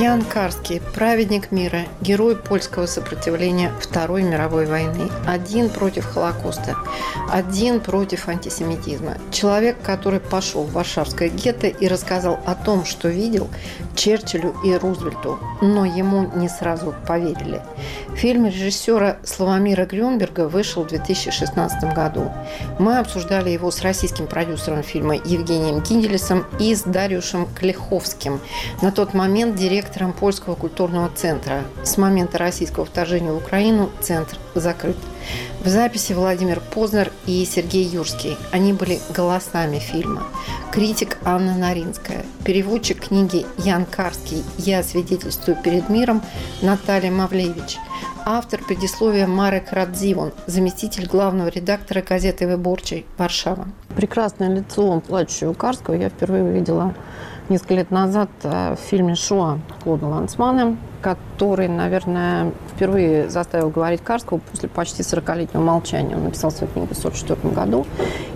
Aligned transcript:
Ян 0.00 0.24
Карский, 0.24 0.80
праведник 0.80 1.52
мира, 1.52 1.82
герой 2.00 2.34
польского 2.34 2.86
сопротивления 2.86 3.72
Второй 3.80 4.24
мировой 4.24 4.66
войны, 4.66 5.08
один 5.24 5.70
против 5.70 6.04
Холокоста, 6.04 6.76
один 7.30 7.78
против 7.78 8.28
антисемитизма. 8.28 9.18
Человек, 9.30 9.80
который 9.82 10.18
пошел 10.18 10.64
в 10.64 10.72
Варшавское 10.72 11.28
гетто 11.28 11.68
и 11.68 11.86
рассказал 11.86 12.40
о 12.44 12.56
том, 12.56 12.84
что 12.84 13.08
видел 13.08 13.48
Черчиллю 13.94 14.56
и 14.64 14.74
Рузвельту, 14.74 15.38
но 15.62 15.84
ему 15.84 16.28
не 16.34 16.48
сразу 16.48 16.92
поверили. 17.06 17.62
Фильм 18.16 18.46
режиссера 18.46 19.18
Славомира 19.22 19.84
Грюнберга 19.84 20.48
вышел 20.48 20.84
в 20.84 20.88
2016 20.88 21.94
году. 21.94 22.32
Мы 22.78 22.98
обсуждали 22.98 23.50
его 23.50 23.70
с 23.70 23.82
российским 23.82 24.26
продюсером 24.26 24.82
фильма 24.82 25.14
Евгением 25.14 25.82
Кинделесом 25.82 26.44
и 26.58 26.74
с 26.74 26.82
Дариушем 26.82 27.46
Клеховским. 27.54 28.40
На 28.82 28.90
тот 28.90 29.14
момент 29.14 29.56
директор 29.56 29.74
директором 29.84 30.12
Польского 30.12 30.54
культурного 30.54 31.10
центра. 31.14 31.62
С 31.82 31.98
момента 31.98 32.38
российского 32.38 32.84
вторжения 32.84 33.32
в 33.32 33.36
Украину 33.36 33.90
центр 34.00 34.36
закрыт. 34.54 34.96
В 35.64 35.68
записи 35.68 36.12
Владимир 36.12 36.60
Познер 36.60 37.10
и 37.26 37.44
Сергей 37.44 37.84
Юрский. 37.84 38.36
Они 38.52 38.72
были 38.72 39.00
голосами 39.14 39.78
фильма. 39.78 40.24
Критик 40.72 41.18
Анна 41.24 41.56
Наринская. 41.56 42.24
Переводчик 42.44 43.08
книги 43.08 43.46
Ян 43.58 43.86
Карский 43.86 44.42
«Я 44.58 44.82
свидетельствую 44.82 45.56
перед 45.56 45.88
миром» 45.88 46.22
Наталья 46.60 47.10
Мавлевич. 47.10 47.78
Автор 48.26 48.62
предисловия 48.62 49.26
Марек 49.26 49.72
Радзивон, 49.72 50.32
заместитель 50.46 51.06
главного 51.06 51.48
редактора 51.48 52.02
газеты 52.02 52.46
«Выборчий» 52.46 53.04
Варшава. 53.18 53.68
Прекрасное 53.96 54.48
лицо 54.48 55.00
плачущего 55.00 55.52
Карского 55.52 55.94
я 55.94 56.08
впервые 56.08 56.42
увидела 56.42 56.94
несколько 57.48 57.74
лет 57.74 57.90
назад 57.90 58.30
э, 58.42 58.76
в 58.76 58.78
фильме 58.78 59.14
«Шоа» 59.14 59.60
Клода 59.82 60.06
Лансмана, 60.06 60.76
который, 61.04 61.68
наверное, 61.68 62.50
впервые 62.74 63.28
заставил 63.28 63.68
говорить 63.68 64.00
Карского 64.00 64.38
после 64.38 64.70
почти 64.70 65.02
40-летнего 65.02 65.62
молчания. 65.62 66.16
Он 66.16 66.24
написал 66.24 66.50
свою 66.50 66.72
книгу 66.72 66.94
в 66.94 66.98
1944 66.98 67.52
году, 67.52 67.86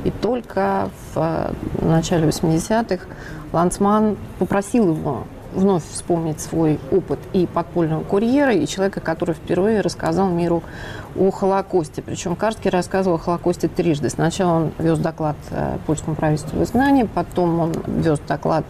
и 0.05 0.11
только 0.11 0.91
в 1.15 1.17
э, 1.17 1.53
начале 1.81 2.29
80-х 2.29 3.07
Лансман 3.53 4.19
попросил 4.39 4.95
его 4.95 5.25
вновь 5.53 5.83
вспомнить 5.89 6.41
свой 6.41 6.79
опыт 6.91 7.19
и 7.33 7.47
подпольного 7.47 8.03
курьера, 8.05 8.53
и 8.53 8.67
человека, 8.67 9.01
который 9.01 9.35
впервые 9.35 9.81
рассказал 9.81 10.29
миру 10.29 10.63
о 11.17 11.31
Холокосте. 11.31 12.03
Причем 12.03 12.37
Карский 12.37 12.71
рассказывал 12.71 13.17
о 13.17 13.19
Холокосте 13.19 13.69
трижды. 13.69 14.11
Сначала 14.11 14.57
он 14.57 14.73
вез 14.79 14.99
доклад 14.99 15.37
э, 15.51 15.79
польскому 15.87 16.17
правительству 16.17 16.59
в 16.59 16.63
изгнании, 16.63 17.05
потом 17.05 17.61
он 17.61 17.75
вез 17.87 18.21
доклад 18.21 18.65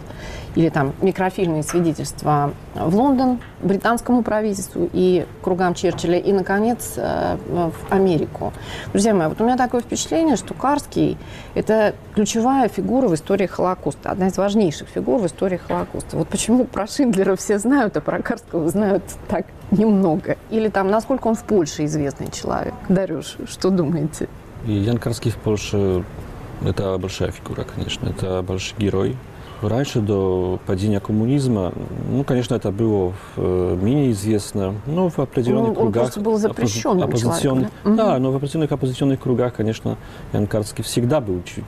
или 0.55 0.69
там 0.69 0.93
микрофильные 1.01 1.63
свидетельства 1.63 2.53
в 2.73 2.95
Лондон, 2.95 3.39
британскому 3.61 4.23
правительству 4.23 4.89
и 4.91 5.25
кругам 5.43 5.73
Черчилля, 5.73 6.17
и, 6.17 6.31
наконец, 6.31 6.93
э, 6.97 7.37
в 7.47 7.73
Америку. 7.91 8.53
Друзья 8.91 9.13
мои, 9.13 9.27
вот 9.27 9.39
у 9.41 9.43
меня 9.43 9.57
такое 9.57 9.81
впечатление, 9.81 10.35
что 10.35 10.53
Карский– 10.53 11.17
это 11.55 11.93
ключевая 12.19 12.67
фигура 12.67 13.07
в 13.07 13.15
истории 13.15 13.45
Холокоста, 13.45 14.11
одна 14.11 14.27
из 14.27 14.37
важнейших 14.37 14.89
фигур 14.89 15.21
в 15.21 15.25
истории 15.25 15.55
Холокоста. 15.55 16.17
Вот 16.17 16.27
почему 16.27 16.65
про 16.65 16.85
Шиндлера 16.85 17.37
все 17.37 17.59
знают, 17.59 17.95
а 17.95 18.01
про 18.01 18.21
Карского 18.21 18.67
знают 18.67 19.03
так 19.29 19.45
немного. 19.71 20.35
Или 20.49 20.67
там, 20.67 20.89
насколько 20.91 21.27
он 21.27 21.35
в 21.35 21.45
Польше 21.45 21.85
известный 21.85 22.29
человек. 22.29 22.73
Дарюш, 22.89 23.37
что 23.47 23.69
думаете? 23.69 24.27
Ян 24.65 24.97
Карский 24.97 25.31
в 25.31 25.37
Польше– 25.37 26.03
это 26.61 26.97
большая 26.97 27.31
фигура, 27.31 27.63
конечно. 27.63 28.09
Это 28.09 28.41
большой 28.41 28.77
герой. 28.77 29.15
Раньше, 29.61 29.99
до 29.99 30.59
падения 30.65 31.01
коммунизма, 31.01 31.73
ну, 32.09 32.23
конечно, 32.23 32.55
это 32.55 32.71
было 32.71 33.13
э, 33.35 33.77
менее 33.81 34.11
известно, 34.11 34.75
но 34.85 35.09
в 35.09 35.19
определенных 35.19 35.75
ну, 35.75 35.85
он 35.85 35.91
кругах... 35.91 36.15
Он 36.15 36.23
был 36.23 36.37
запрещенным 36.37 37.03
оппозицион... 37.03 37.67
да? 37.83 37.95
да, 37.95 38.19
но 38.19 38.31
в 38.31 38.37
определенных 38.37 38.71
оппозиционных 38.71 39.19
кругах, 39.19 39.53
конечно, 39.53 39.97
Ян 40.31 40.47
Карский 40.47 40.83
всегда 40.83 41.19
был 41.19 41.41
э, 41.57 41.61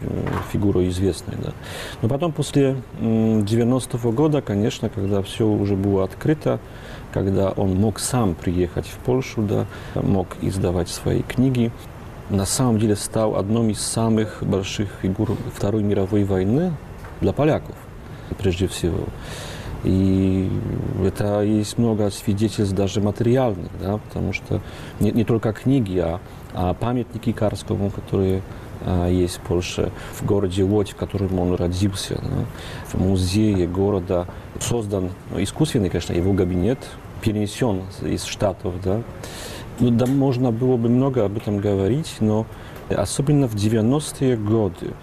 фигурой 0.54 0.88
известной. 0.90 1.36
Да. 1.44 1.52
Но 2.02 2.08
потом, 2.08 2.32
после 2.32 2.78
90-го 3.02 4.12
года, 4.12 4.42
конечно, 4.42 4.90
когда 4.90 5.22
все 5.22 5.46
уже 5.46 5.76
было 5.76 6.06
открыто, 6.06 6.60
когда 7.12 7.50
он 7.50 7.76
мог 7.76 8.00
сам 8.00 8.36
приехать 8.36 8.86
в 8.86 8.98
Польшу, 9.00 9.42
да, 9.42 9.66
мог 9.96 10.28
издавать 10.42 10.88
свои 10.88 11.24
книги, 11.24 11.72
на 12.30 12.46
самом 12.46 12.80
деле 12.80 12.96
стал 12.96 13.36
одной 13.36 13.72
из 13.72 13.82
самых 13.82 14.42
больших 14.42 14.88
фигур 15.02 15.36
Второй 15.54 15.84
мировой 15.84 16.24
войны 16.24 16.72
для 17.22 17.34
поляков, 17.34 17.76
прежде 18.38 18.68
всего. 18.68 19.06
И 19.84 20.50
это 21.04 21.42
есть 21.42 21.78
много 21.78 22.12
свидетельств 22.12 22.76
даже 22.76 23.02
материальных, 23.02 23.72
да, 23.82 23.98
потому 23.98 24.32
что 24.32 24.62
не, 25.00 25.12
не 25.12 25.24
только 25.24 25.54
книги, 25.54 25.98
а, 25.98 26.20
а 26.54 26.74
памятники 26.76 27.32
Карскому, 27.32 27.90
которые 27.90 28.44
а, 28.86 29.10
есть 29.10 29.38
в 29.38 29.42
Польше, 29.42 29.92
в 30.14 30.24
городе 30.24 30.64
Лодь, 30.64 30.92
в 30.92 30.96
котором 30.96 31.40
он 31.40 31.56
родился, 31.56 32.16
да, 32.16 32.46
в 32.92 33.02
музее 33.02 33.68
города 33.68 34.28
создан 34.60 35.10
ну, 35.32 35.42
искусственный, 35.42 35.90
конечно, 35.90 36.14
его 36.14 36.34
кабинет, 36.34 36.78
перенесен 37.22 37.84
из 38.04 38.24
Штатов, 38.26 38.76
да. 38.84 39.02
Ну, 39.80 39.90
да, 39.90 40.06
можно 40.06 40.52
было 40.52 40.78
бы 40.78 40.90
много 40.90 41.26
об 41.26 41.38
этом 41.38 41.58
говорить, 41.58 42.18
но 42.20 42.46
особенно 42.90 43.48
в 43.48 43.56
90-е 43.56 44.38
годы 44.38 44.94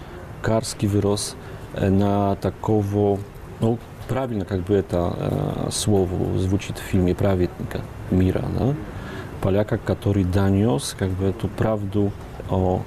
Карский 0.41 0.87
вырос 0.87 1.35
на 1.77 2.35
такого, 2.35 3.19
ну, 3.59 3.77
правильно, 4.07 4.45
как 4.45 4.61
бы 4.61 4.75
это 4.75 5.13
э, 5.17 5.69
слово 5.71 6.37
звучит 6.37 6.77
в 6.77 6.81
фильме 6.81 7.13
«Праведника 7.15 7.81
мира», 8.11 8.43
да? 8.57 8.73
поляка, 9.41 9.77
который 9.77 10.23
донес 10.23 10.95
как 10.97 11.09
бы 11.09 11.25
эту 11.25 11.47
правду 11.47 12.11
о 12.49 12.81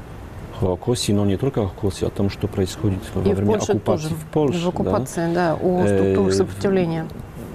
Холокосте, 0.58 1.12
но 1.12 1.24
не 1.24 1.36
только 1.36 1.62
о 1.62 1.68
Холокосте, 1.68 2.06
а 2.06 2.08
о 2.08 2.10
том, 2.10 2.30
что 2.30 2.46
происходит 2.46 3.00
во 3.14 3.22
и 3.22 3.34
время 3.34 3.58
в 3.58 3.62
оккупации 3.62 4.08
тоже. 4.08 4.14
в 4.14 4.24
Польше. 4.26 4.64
В 4.64 4.68
оккупации, 4.68 5.34
да, 5.34 5.34
да 5.34 5.54
о 5.54 5.86
структурах 5.86 6.28
Э, 6.28 6.32
сопротивления. 6.32 7.06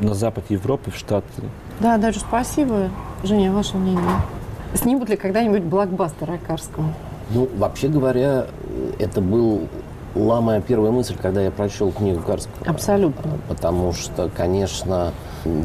На 0.02 0.14
запад 0.14 0.46
Европы, 0.50 0.92
в 0.92 0.98
Штаты. 0.98 1.28
Да, 1.80 1.98
даже 1.98 2.20
спасибо. 2.20 2.90
Женя, 3.24 3.52
ваше 3.52 3.78
мнение? 3.78 4.22
Снимут 4.74 5.10
ли 5.10 5.16
когда-нибудь 5.16 5.64
блокбастер 5.64 6.32
о 6.32 6.38
Карском? 6.38 6.94
Ну, 7.30 7.50
вообще 7.58 7.88
говоря, 7.88 8.48
это 9.00 9.22
был 9.22 9.68
была 10.18 10.42
моя 10.42 10.62
первая 10.62 10.92
мысль, 10.92 11.16
когда 11.22 11.42
я 11.42 11.52
прочел 11.52 11.92
книгу 11.92 12.22
Карского. 12.22 12.56
Абсолютно. 12.66 13.32
Потому 13.48 13.94
что, 13.94 14.30
конечно, 14.36 15.12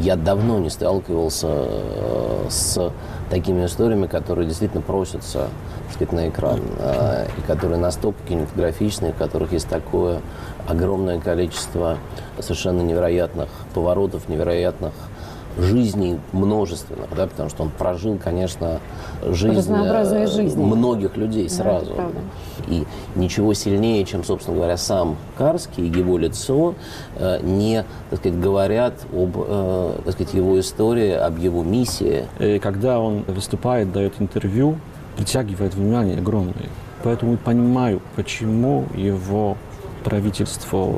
я 0.01 0.17
давно 0.17 0.59
не 0.59 0.71
сталкивался 0.71 1.49
э, 1.51 2.47
с 2.49 2.93
такими 3.31 3.65
историями, 3.65 4.07
которые 4.07 4.47
действительно 4.47 4.83
просятся 4.83 5.49
так 5.87 5.95
сказать, 5.95 6.13
на 6.13 6.29
экран, 6.29 6.61
э, 6.79 7.27
и 7.39 7.41
которые 7.47 7.79
настолько 7.79 8.19
кинематографичные, 8.29 9.13
в 9.13 9.17
которых 9.17 9.53
есть 9.53 9.69
такое 9.69 10.21
огромное 10.69 11.19
количество 11.19 11.99
совершенно 12.39 12.83
невероятных 12.83 13.49
поворотов, 13.75 14.29
невероятных 14.29 14.93
жизней 15.59 16.19
множественных, 16.33 17.09
да, 17.15 17.27
потому 17.27 17.51
что 17.51 17.65
он 17.65 17.71
прожил, 17.71 18.19
конечно, 18.23 18.81
жизнь 19.25 19.73
э, 19.73 20.27
жизни. 20.27 20.63
многих 20.63 21.17
людей 21.17 21.49
Да, 21.49 21.55
сразу. 21.55 21.95
правда. 21.95 22.21
И 22.69 22.85
ничего 23.17 23.53
сильнее, 23.55 24.05
чем, 24.05 24.25
собственно 24.25 24.57
говоря, 24.57 24.77
сам 24.77 25.17
Карский 25.37 25.87
и 25.87 25.91
его 25.91 26.17
лицо, 26.19 26.75
э, 27.17 27.41
не, 27.43 27.85
так 28.11 28.21
сказать, 28.21 28.41
говорят 28.41 28.95
об, 29.13 29.37
э, 29.37 29.93
так 30.05 30.15
сказать, 30.15 30.35
его 30.35 30.59
истории, 30.59 31.13
об 31.13 31.39
его 31.39 31.63
миссии. 31.63 32.27
И 32.39 32.59
когда 32.59 33.01
он 33.01 33.25
выступает, 33.27 33.93
дает 33.93 34.15
интервью, 34.21 34.77
притягивает 35.17 35.75
внимание 35.75 36.19
огромное. 36.19 36.71
Поэтому 37.03 37.33
я 37.33 37.39
понимаю, 37.39 38.01
почему 38.17 38.87
его 38.95 39.57
правительство 40.05 40.95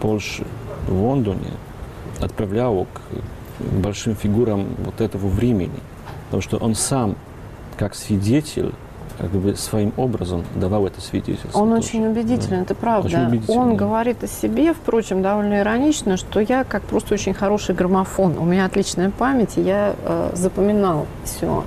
Польши 0.00 0.44
в 0.88 1.02
Лондоне 1.02 1.52
отправляло 2.20 2.84
к 2.84 3.00
большим 3.58 4.14
фигурам 4.14 4.66
вот 4.78 5.00
этого 5.00 5.26
времени. 5.28 5.80
Потому 6.26 6.42
что 6.42 6.56
он 6.58 6.74
сам, 6.74 7.16
как 7.76 7.94
свидетель, 7.94 8.72
как 9.18 9.30
бы 9.30 9.56
своим 9.56 9.92
образом 9.96 10.44
давал 10.54 10.86
это 10.86 11.00
свидетельство. 11.00 11.58
Он 11.58 11.70
тоже. 11.70 11.80
очень 11.80 12.06
убедителен, 12.06 12.62
это 12.62 12.74
правда. 12.74 13.08
Очень 13.08 13.26
убедителен, 13.26 13.58
Он 13.58 13.70
да. 13.70 13.76
говорит 13.76 14.22
о 14.22 14.26
себе, 14.26 14.74
впрочем, 14.74 15.22
довольно 15.22 15.60
иронично, 15.60 16.16
что 16.16 16.40
я 16.40 16.64
как 16.64 16.82
просто 16.82 17.14
очень 17.14 17.32
хороший 17.32 17.74
граммофон. 17.74 18.36
У 18.38 18.44
меня 18.44 18.66
отличная 18.66 19.10
память, 19.10 19.56
и 19.56 19.62
я 19.62 19.94
э, 20.02 20.30
запоминал 20.34 21.06
все, 21.24 21.64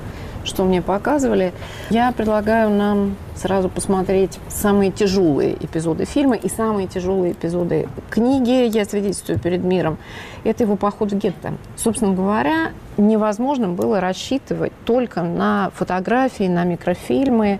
что 0.50 0.66
мне 0.66 0.81
показывали. 0.81 1.54
Я 1.90 2.12
предлагаю 2.12 2.69
нам 2.69 3.16
сразу 3.36 3.69
посмотреть 3.69 4.38
самые 4.50 4.92
тяжелые 4.92 5.54
эпизоды 5.54 6.06
фильма 6.06 6.36
и 6.36 6.50
самые 6.50 6.88
тяжелые 6.88 7.31
эпизоды 7.31 7.88
книги 8.10 8.68
«Я 8.68 8.84
свидетельствую 8.84 9.40
перед 9.40 9.63
миром». 9.63 9.98
Это 10.44 10.63
его 10.63 10.75
поход 10.75 11.12
в 11.12 11.18
гетто. 11.18 11.54
Собственно 11.78 12.13
говоря, 12.13 12.72
невозможно 12.98 13.69
было 13.69 14.01
рассчитывать 14.01 14.74
только 14.86 15.22
на 15.22 15.72
фотографии, 15.75 16.48
на 16.50 16.66
микрофильмы. 16.66 17.60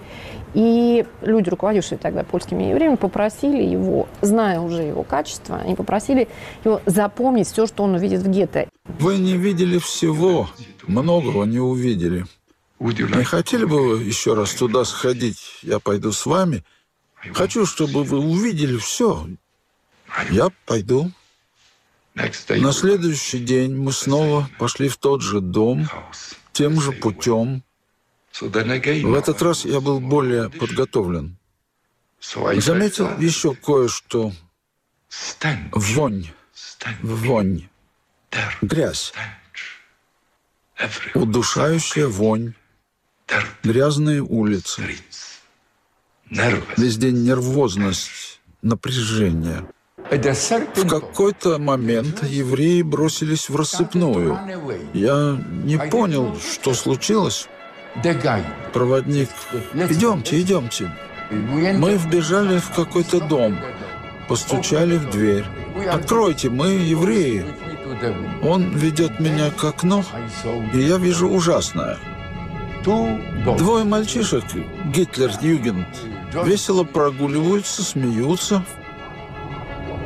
И 0.56 1.06
люди, 1.22 1.50
руководившие 1.50 2.00
тогда 2.00 2.24
польскими 2.24 2.64
евреями, 2.64 2.96
попросили 2.96 3.62
его, 3.62 4.08
зная 4.22 4.60
уже 4.60 4.82
его 4.82 5.04
качество, 5.04 5.58
они 5.64 5.76
попросили 5.76 6.28
его 6.66 6.82
запомнить 6.88 7.48
все, 7.48 7.68
что 7.68 7.84
он 7.84 7.94
увидит 7.94 8.22
в 8.22 8.30
гетто. 8.30 8.68
Вы 9.00 9.20
не 9.20 9.38
видели 9.38 9.78
всего, 9.78 10.50
многого 10.88 11.46
не 11.46 11.60
увидели. 11.60 12.26
Не 12.80 13.24
хотели 13.24 13.66
бы 13.66 13.98
вы 13.98 14.04
еще 14.04 14.34
раз 14.34 14.54
туда 14.54 14.86
сходить? 14.86 15.60
Я 15.62 15.80
пойду 15.80 16.12
с 16.14 16.26
вами. 16.26 16.64
Хочу, 17.34 17.66
чтобы 17.66 18.04
вы 18.04 18.20
увидели 18.20 18.78
все. 18.78 19.28
Я 20.30 20.50
пойду. 20.66 21.12
На 22.16 22.74
следующий 22.74 23.40
день 23.40 23.76
мы 23.76 23.92
снова 23.92 24.50
пошли 24.58 24.88
в 24.88 24.98
тот 24.98 25.22
же 25.22 25.42
дом, 25.42 25.90
тем 26.54 26.80
же 26.80 26.92
путем. 26.92 27.64
В 28.40 29.14
этот 29.14 29.42
раз 29.42 29.66
я 29.66 29.82
был 29.82 30.00
более 30.00 30.50
подготовлен. 30.50 31.38
Заметил 32.22 33.18
еще 33.20 33.56
кое-что. 33.56 34.32
Вонь. 35.72 36.28
Вонь. 37.02 37.70
Грязь. 38.62 39.14
Удушающая 41.14 42.08
вонь. 42.08 42.54
Грязные 43.64 44.22
улицы. 44.22 44.84
Везде 46.78 47.12
нервозность, 47.12 48.40
напряжение. 48.62 49.66
В 49.98 50.88
какой-то 50.88 51.60
момент 51.60 52.24
евреи 52.24 52.82
бросились 52.82 53.50
в 53.50 53.56
рассыпную. 53.56 54.40
Я 54.94 55.40
не 55.64 55.78
понял, 55.78 56.36
что 56.40 56.74
случилось. 56.74 57.48
Проводник, 58.74 59.30
идемте, 59.74 60.42
идемте. 60.42 60.92
Мы 61.32 61.96
вбежали 61.96 62.60
в 62.60 62.72
какой-то 62.72 63.20
дом, 63.20 63.60
постучали 64.28 64.98
в 64.98 65.10
дверь. 65.12 65.46
Откройте, 65.92 66.50
мы 66.50 66.70
евреи. 66.70 67.46
Он 68.42 68.72
ведет 68.72 69.20
меня 69.20 69.52
к 69.52 69.64
окну, 69.64 70.04
и 70.74 70.80
я 70.80 70.98
вижу 70.98 71.28
ужасное. 71.28 71.98
Двое 72.84 73.84
мальчишек, 73.84 74.44
Гитлер-Югент, 74.94 75.88
весело 76.46 76.84
прогуливаются, 76.84 77.84
смеются. 77.84 78.64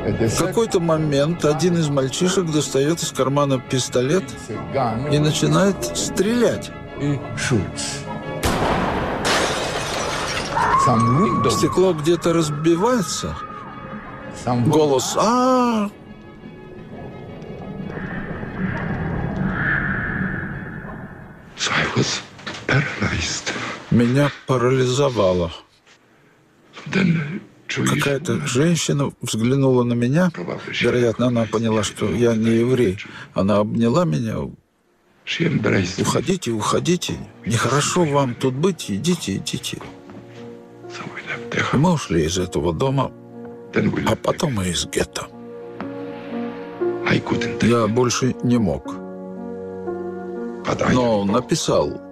В 0.04 0.38
какой-то 0.38 0.80
момент 0.80 1.44
один 1.44 1.78
из 1.78 1.88
мальчишек 1.88 2.50
достает 2.50 3.02
из 3.02 3.10
кармана 3.12 3.58
пистолет 3.58 4.24
и 5.10 5.18
начинает 5.18 5.96
стрелять. 5.96 6.70
Стекло 11.50 11.94
где-то 11.94 12.34
разбивается. 12.34 13.34
Голос 14.66 15.16
а 15.16 15.88
Меня 23.94 24.28
парализовало. 24.48 25.52
Какая-то 27.68 28.44
женщина 28.44 29.12
взглянула 29.22 29.84
на 29.84 29.92
меня. 29.92 30.32
Вероятно, 30.80 31.28
она 31.28 31.44
поняла, 31.44 31.84
что 31.84 32.12
я 32.12 32.34
не 32.34 32.50
еврей. 32.50 32.98
Она 33.34 33.58
обняла 33.58 34.04
меня. 34.04 34.38
Уходите, 36.00 36.50
уходите. 36.50 37.14
Нехорошо 37.46 38.04
вам 38.04 38.34
тут 38.34 38.54
быть. 38.54 38.90
Идите, 38.90 39.36
идите. 39.36 39.78
Мы 41.72 41.92
ушли 41.92 42.24
из 42.24 42.36
этого 42.36 42.72
дома, 42.72 43.12
а 44.06 44.16
потом 44.16 44.60
и 44.60 44.70
из 44.70 44.86
гетто. 44.86 45.28
Я 47.62 47.86
больше 47.86 48.34
не 48.42 48.58
мог. 48.58 48.92
Но 50.92 51.24
написал 51.24 52.03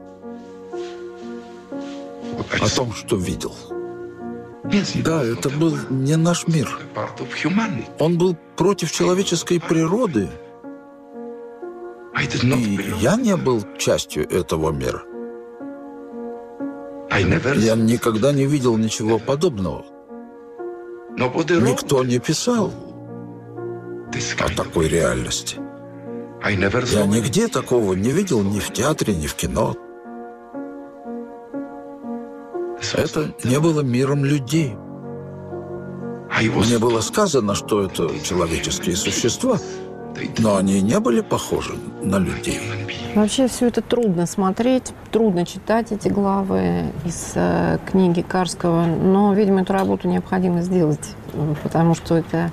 о 2.61 2.69
том, 2.69 2.93
что 2.93 3.17
видел. 3.17 3.55
Да, 5.05 5.25
это 5.25 5.51
был 5.51 5.77
не 5.91 6.17
наш 6.17 6.47
мир. 6.47 6.69
Он 7.99 8.17
был 8.17 8.37
против 8.57 8.93
человеческой 8.93 9.61
природы. 9.61 10.29
И 12.19 12.81
я 13.01 13.17
не 13.17 13.37
был 13.37 13.65
частью 13.79 14.31
этого 14.31 14.71
мира. 14.71 15.03
Я 17.11 17.75
никогда 17.75 18.33
не 18.33 18.47
видел 18.47 18.77
ничего 18.77 19.19
подобного. 19.19 19.85
Никто 21.17 22.05
не 22.05 22.19
писал 22.19 22.73
о 24.39 24.49
такой 24.57 24.89
реальности. 24.89 25.59
Я 26.45 27.07
нигде 27.07 27.49
такого 27.49 27.95
не 27.95 28.11
видел 28.11 28.43
ни 28.43 28.59
в 28.61 28.73
театре, 28.73 29.15
ни 29.15 29.27
в 29.27 29.35
кино. 29.35 29.77
Это 32.95 33.33
не 33.45 33.59
было 33.61 33.81
миром 33.81 34.25
людей. 34.25 34.75
Мне 36.41 36.79
было 36.79 37.01
сказано, 37.01 37.55
что 37.55 37.83
это 37.83 38.09
человеческие 38.25 38.97
существа, 38.97 39.59
но 40.39 40.57
они 40.57 40.81
не 40.81 40.99
были 40.99 41.21
похожи 41.21 41.75
на 42.03 42.19
людей. 42.19 42.61
Вообще 43.15 43.47
все 43.47 43.69
это 43.69 43.83
трудно 43.83 44.27
смотреть, 44.27 44.93
трудно 45.11 45.45
читать 45.45 45.93
эти 45.93 46.09
главы 46.09 46.87
из 47.05 47.33
э, 47.35 47.79
книги 47.87 48.23
Карского, 48.23 48.87
но, 48.87 49.35
видимо, 49.35 49.63
эту 49.63 49.75
работу 49.75 50.09
необходимо 50.09 50.63
сделать, 50.63 51.15
потому 51.63 51.95
что 51.95 52.17
это 52.17 52.51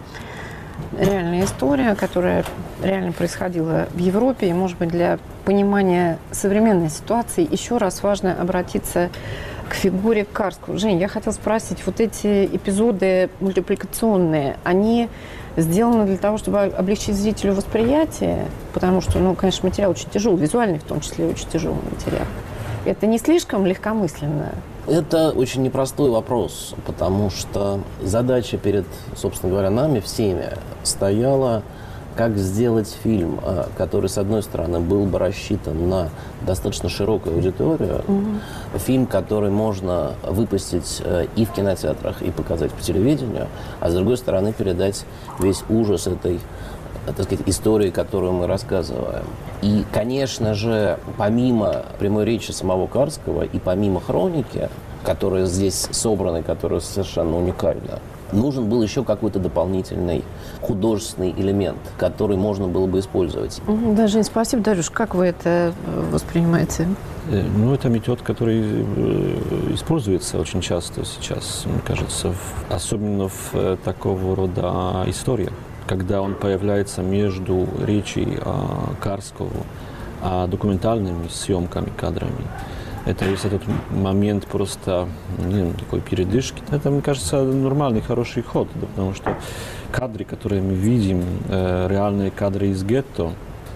реальная 0.98 1.46
история, 1.46 1.96
которая 1.96 2.44
реально 2.84 3.13
происходила 3.13 3.88
в 3.94 3.98
Европе, 3.98 4.50
и, 4.50 4.53
может 4.53 4.77
быть, 4.77 4.89
для 4.89 5.18
понимания 5.46 6.20
современной 6.32 6.89
ситуации 6.89 7.48
еще 7.50 7.77
раз 7.77 8.03
важно 8.03 8.34
обратиться 8.34 9.10
к 9.10 9.59
фигуре 9.74 10.26
Карского. 10.26 10.78
Жень, 10.78 11.00
я 11.00 11.08
хотела 11.08 11.34
спросить, 11.34 11.86
вот 11.86 12.00
эти 12.00 12.46
эпизоды 12.46 13.30
мультипликационные, 13.40 14.58
они 14.64 15.10
сделаны 15.58 16.06
для 16.06 16.18
того, 16.18 16.38
чтобы 16.38 16.60
облегчить 16.60 17.16
зрителю 17.16 17.54
восприятие, 17.54 18.46
потому 18.74 19.02
что, 19.02 19.20
ну, 19.20 19.36
конечно, 19.36 19.68
материал 19.68 19.92
очень 19.92 20.10
тяжелый, 20.10 20.38
визуальный 20.38 20.80
в 20.80 20.84
том 20.84 21.02
числе 21.02 21.26
очень 21.26 21.48
тяжелый 21.50 21.82
материал. 21.90 22.26
Это 22.86 23.08
не 23.08 23.20
слишком 23.20 23.66
легкомысленно? 23.66 24.54
Это 24.88 25.32
очень 25.32 25.62
непростой 25.62 26.10
вопрос, 26.10 26.74
потому 26.86 27.30
что 27.30 27.82
задача 28.02 28.58
перед, 28.58 28.86
собственно 29.16 29.52
говоря, 29.52 29.70
нами 29.70 30.00
всеми 30.00 30.50
стояла, 30.84 31.62
как 32.16 32.38
сделать 32.38 32.96
фильм, 33.04 33.39
э, 33.44 33.66
который, 33.78 34.10
с 34.10 34.18
одной 34.18 34.44
стороны, 34.44 34.80
был 34.80 35.06
бы 35.06 35.20
рассчитан 35.20 35.89
на 35.89 36.10
достаточно 36.42 36.89
широкую 36.89 37.36
аудиторию, 37.36 38.04
фильм, 38.75 39.06
который 39.06 39.50
можно 39.50 40.13
выпустить 40.24 41.01
э, 41.04 41.28
и 41.36 41.46
в 41.46 41.51
кинотеатрах, 41.51 42.22
и 42.22 42.32
показать 42.32 42.72
по 42.72 42.82
телевидению, 42.82 43.48
а 43.80 43.89
с 43.89 43.94
другой 43.94 44.18
стороны, 44.18 44.54
передать 44.54 45.06
весь 45.39 45.63
ужас 45.70 46.08
этой 46.08 46.36
э, 47.08 47.13
так 47.16 47.25
сказать, 47.25 47.48
истории, 47.48 47.89
которую 47.89 48.34
мы 48.34 48.48
рассказываем. 48.48 49.25
И, 49.62 49.86
конечно 49.92 50.54
же, 50.54 51.00
помимо 51.18 51.86
прямой 52.00 52.25
речи 52.25 52.51
самого 52.51 52.88
Карского 52.88 53.44
и 53.44 53.60
помимо 53.60 54.01
хроники, 54.01 54.70
которая 55.10 55.46
здесь 55.46 55.88
собрана, 55.92 56.44
которая 56.44 56.82
совершенно 56.82 57.36
уникальна, 57.36 57.98
нужен 58.32 58.70
был 58.70 58.84
еще 58.84 59.04
какой-то 59.04 59.39
дополнительный 59.39 60.24
художественный 60.62 61.32
элемент, 61.36 61.80
который 61.98 62.38
можно 62.38 62.68
было 62.68 62.86
бы 62.86 63.00
использовать. 63.00 63.60
Мгм. 63.66 63.96
Да, 63.96 64.06
Жень, 64.08 64.24
спасибо. 64.24 64.62
Дарюш, 64.62 64.92
как 64.92 65.16
вы 65.16 65.25
это 65.25 65.74
э, 65.88 66.10
воспринимаете? 66.12 66.88
Э, 67.32 67.42
Ну, 67.58 67.74
это 67.74 67.89
метод, 67.89 68.22
который 68.22 68.62
э, 68.62 69.74
используется 69.74 70.38
очень 70.39 70.62
часто 70.62 71.04
сейчас, 71.06 71.63
мне 71.66 71.82
кажется, 71.84 72.32
в- 72.32 72.72
особенно 72.72 73.30
в 73.30 73.78
такого 73.84 74.36
рода 74.36 75.06
историях, 75.08 75.54
когда 75.88 76.22
он 76.22 76.36
появляется 76.36 77.01
между 77.01 77.68
речи 77.84 78.28
а, 78.46 78.92
Карского, 79.01 79.50
а 80.22 80.46
документальными 80.46 81.28
съемками, 81.30 81.89
кадрами. 81.98 82.46
Это 83.10 83.25
есть 83.25 83.44
этот 83.44 83.63
момент 83.89 84.46
просто 84.46 85.10
не, 85.39 85.74
такой 85.74 86.00
передышки. 86.00 86.62
Это, 86.70 86.92
мне 86.92 87.01
кажется, 87.01 87.42
нормальный, 87.42 88.01
хороший 88.01 88.44
ход, 88.44 88.68
да, 88.75 88.86
потому 88.86 89.16
что 89.16 89.36
кадры, 89.92 90.25
которые 90.25 90.62
мы 90.62 90.75
видим, 90.75 91.24
э, 91.50 91.88
реальные 91.89 92.30
кадры 92.30 92.68
из 92.68 92.84
гетто, 92.84 93.32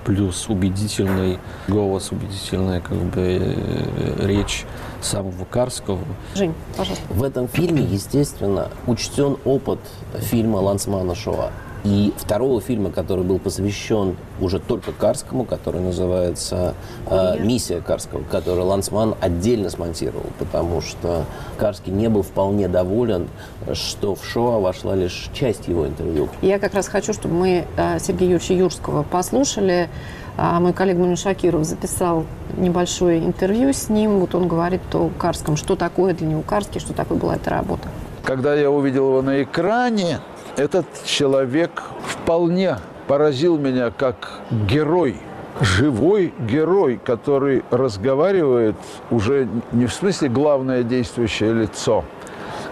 плюс 0.06 0.50
убедительный 0.50 1.40
голос, 1.68 2.12
убедительная 2.12 2.80
как 2.80 2.98
бы 3.00 3.40
э, 3.42 4.28
речь 4.28 4.66
самого 5.02 5.46
Карского. 5.46 5.98
Жень, 6.36 6.54
пожалуйста. 6.78 7.04
В 7.10 7.24
этом 7.24 7.48
фильме, 7.48 7.82
естественно, 7.82 8.70
учтен 8.86 9.38
опыт 9.46 9.80
фильма 10.20 10.58
Лансмана 10.58 11.16
Шоа. 11.16 11.52
И 11.84 12.14
второго 12.18 12.62
фильма, 12.62 12.92
который 12.92 13.26
был 13.26 13.40
посвящен 13.40 14.16
уже 14.40 14.60
только 14.60 14.94
Карскому, 14.94 15.44
который 15.44 15.82
называется 15.82 16.76
э, 17.08 17.40
«Миссия 17.40 17.82
Карского», 17.82 18.24
который 18.24 18.64
Лансман 18.64 19.16
отдельно 19.20 19.70
смонтировал, 19.70 20.28
потому 20.40 20.80
что 20.82 21.26
Карский 21.58 21.92
не 21.92 22.08
был 22.08 22.22
вполне 22.22 22.70
доволен, 22.70 23.28
что 23.74 24.16
в 24.16 24.24
Шоа 24.24 24.60
вошла 24.60 24.96
лишь 24.96 25.30
часть 25.34 25.68
его 25.68 25.86
интервью. 25.86 26.30
Я 26.42 26.58
как 26.58 26.74
раз 26.74 26.88
хочу, 26.88 27.12
чтобы 27.12 27.36
мы 27.36 27.66
э, 27.76 28.00
Сергея 28.00 28.30
Юрьевича 28.30 28.54
Юрского 28.54 29.04
послушали. 29.04 29.90
А 30.36 30.60
мой 30.60 30.74
коллега 30.74 31.00
Мунин 31.00 31.16
Шакиров 31.16 31.64
записал 31.64 32.26
небольшое 32.58 33.20
интервью 33.20 33.72
с 33.72 33.90
ним. 33.90 34.20
Вот 34.20 34.34
он 34.34 34.48
говорит 34.48 34.82
о 34.94 35.12
Карском, 35.20 35.58
что 35.58 35.76
такое 35.76 36.16
для 36.16 36.28
него 36.28 36.42
Карский, 36.42 36.80
что 36.80 36.94
такое 36.94 37.20
была 37.20 37.36
эта 37.36 37.52
работа. 37.52 37.88
Когда 38.24 38.56
я 38.56 38.72
увидел 38.72 39.10
его 39.10 39.22
на 39.22 39.44
экране, 39.44 40.20
этот 40.58 40.86
человек 41.06 41.84
вполне 42.06 42.78
поразил 43.08 43.58
меня 43.58 43.92
как 43.92 44.42
герой, 44.52 45.18
живой 45.60 46.34
герой, 46.40 47.00
который 47.04 47.64
разговаривает 47.72 48.76
уже 49.12 49.48
не 49.72 49.86
в 49.86 49.94
смысле 49.94 50.30
главное 50.30 50.84
действующее 50.84 51.54
лицо, 51.54 52.06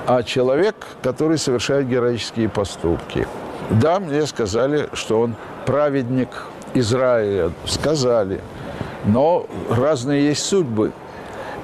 а 0.08 0.24
человек, 0.24 0.76
который 1.02 1.38
совершает 1.38 1.88
героические 1.88 2.50
поступки. 2.50 3.28
Да, 3.70 4.00
мне 4.00 4.26
сказали, 4.26 4.90
что 4.94 5.22
он 5.22 5.36
праведник 5.66 6.30
Израиля, 6.74 7.52
сказали, 7.66 8.42
но 9.06 9.46
разные 9.70 10.28
есть 10.28 10.44
судьбы 10.46 10.92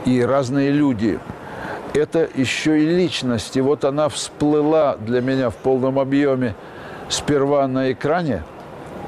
и 0.05 0.21
разные 0.21 0.71
люди– 0.71 1.19
это 1.93 2.29
еще 2.35 2.79
и 2.79 2.85
личность. 2.85 3.55
И 3.57 3.61
вот 3.61 3.85
она 3.85 4.09
всплыла 4.09 4.97
для 4.97 5.21
меня 5.21 5.49
в 5.49 5.55
полном 5.55 5.99
объеме 5.99 6.55
сперва 7.09 7.67
на 7.67 7.91
экране, 7.91 8.43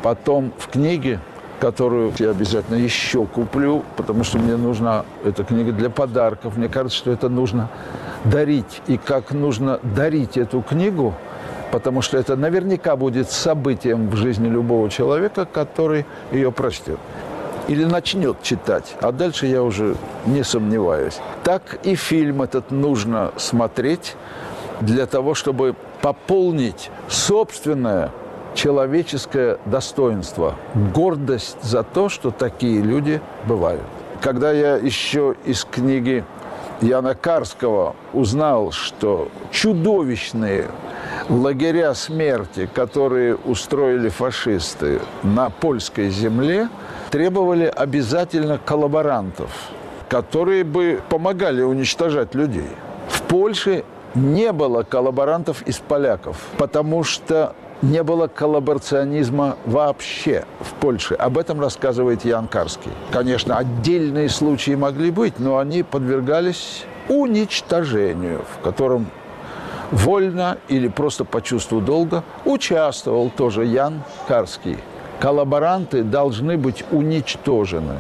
потом 0.02 0.52
в 0.58 0.68
книге, 0.68 1.20
которую 1.60 2.14
я 2.20 2.32
обязательно 2.32 2.78
еще 2.78 3.26
куплю, 3.26 3.84
потому 3.98 4.24
что 4.24 4.38
мне 4.40 4.56
нужна 4.56 5.06
эта 5.26 5.44
книга 5.44 5.72
для 5.72 5.90
подарков. 5.90 6.58
Мне 6.58 6.70
кажется, 6.70 6.98
что 6.98 7.12
это 7.12 7.30
нужно 7.30 7.70
дарить. 8.24 8.82
И 8.88 8.98
как 8.98 9.32
нужно 9.32 9.80
дарить 9.84 10.38
эту 10.38 10.62
книгу, 10.62 11.14
потому 11.72 12.02
что 12.02 12.18
это 12.18 12.36
наверняка 12.36 12.96
будет 12.96 13.30
событием 13.30 14.10
в 14.10 14.16
жизни 14.16 14.48
любого 14.48 14.90
человека, 14.90 15.46
который 15.46 16.06
ее 16.32 16.52
прочтет 16.52 17.00
или 17.70 17.84
начнет 17.86 18.42
читать, 18.42 18.96
а 19.00 19.12
дальше 19.12 19.46
я 19.46 19.62
уже 19.62 19.96
не 20.26 20.44
сомневаюсь. 20.44 21.20
Так 21.44 21.80
и 21.84 21.96
фильм 21.96 22.42
этот 22.42 22.72
нужно 22.72 23.32
смотреть 23.38 24.16
для 24.82 25.06
того, 25.06 25.36
чтобы 25.36 25.76
пополнить 26.02 26.90
собственное 27.08 28.12
человеческое 28.56 29.60
достоинство, 29.66 30.56
гордость 30.96 31.62
за 31.62 31.84
то, 31.84 32.10
что 32.10 32.32
такие 32.32 32.82
люди 32.82 33.22
бывают. 33.46 33.84
Когда 34.20 34.52
я 34.52 34.76
еще 34.76 35.36
из 35.46 35.64
книги 35.64 36.26
Яна 36.82 37.14
Карского 37.14 37.96
узнал, 38.14 38.72
что 38.72 39.28
чудовищные 39.52 40.68
лагеря 41.30 41.94
смерти, 41.94 42.70
которые 42.74 43.36
устроили 43.36 44.10
фашисты 44.10 45.00
на 45.24 45.50
польской 45.50 46.10
земле– 46.10 46.70
требовали 47.10 47.66
обязательно 47.66 48.58
коллаборантов, 48.58 49.50
которые 50.08 50.64
бы 50.64 51.02
помогали 51.10 51.62
уничтожать 51.62 52.36
людей. 52.36 52.70
В 53.10 53.22
Польше 53.24 53.84
не 54.16 54.52
было 54.52 54.84
коллаборантов 54.84 55.62
из 55.64 55.80
поляков, 55.80 56.38
потому 56.58 57.04
что 57.04 57.56
не 57.82 58.04
было 58.04 58.28
коллаборационизма 58.28 59.58
вообще 59.66 60.46
в 60.60 60.74
Польше. 60.74 61.16
Об 61.16 61.38
этом 61.38 61.62
рассказывает 61.62 62.26
Ян 62.26 62.48
Карский. 62.48 62.92
Конечно, 63.12 63.58
отдельные 63.58 64.30
случаи 64.30 64.76
могли 64.76 65.12
быть, 65.12 65.40
но 65.40 65.58
они 65.58 65.84
подвергались 65.84 66.86
уничтожению, 67.08 68.44
в 68.58 68.62
котором 68.64 69.08
вольно 69.92 70.58
или 70.68 70.88
просто 70.88 71.26
по 71.26 71.42
чувству 71.42 71.82
долга 71.82 72.24
участвовал 72.46 73.30
тоже 73.30 73.66
Ян 73.66 74.02
Карский 74.28 74.78
коллаборанты 75.20 76.04
должны 76.04 76.58
быть 76.58 76.84
уничтожены. 76.92 77.98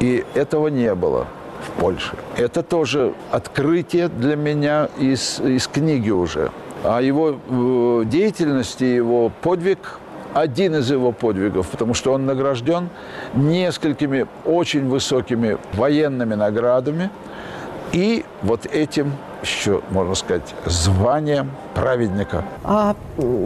И 0.00 0.24
этого 0.34 0.68
не 0.68 0.94
было 0.94 1.26
в 1.62 1.80
Польше. 1.80 2.16
Это 2.36 2.62
тоже 2.62 3.14
открытие 3.30 4.08
для 4.08 4.36
меня 4.36 4.88
из, 4.98 5.40
из 5.40 5.68
книги 5.68 6.10
уже. 6.10 6.50
А 6.86 7.00
его 7.02 7.36
э, 7.48 8.04
деятельности, 8.06 8.84
его 8.84 9.32
подвиг 9.42 9.98
один 10.34 10.76
из 10.76 10.90
его 10.90 11.10
подвигов, 11.12 11.68
потому 11.68 11.94
что 11.94 12.12
он 12.12 12.26
награжден 12.26 12.90
несколькими 13.34 14.26
очень 14.44 14.86
высокими 14.86 15.58
военными 15.72 16.34
наградами. 16.34 17.10
И 17.92 18.24
вот 18.42 18.66
этим 18.66 19.12
еще, 19.42 19.80
можно 19.90 20.14
сказать, 20.14 20.54
званием 20.66 21.50
праведника. 21.74 22.44
А 22.62 22.94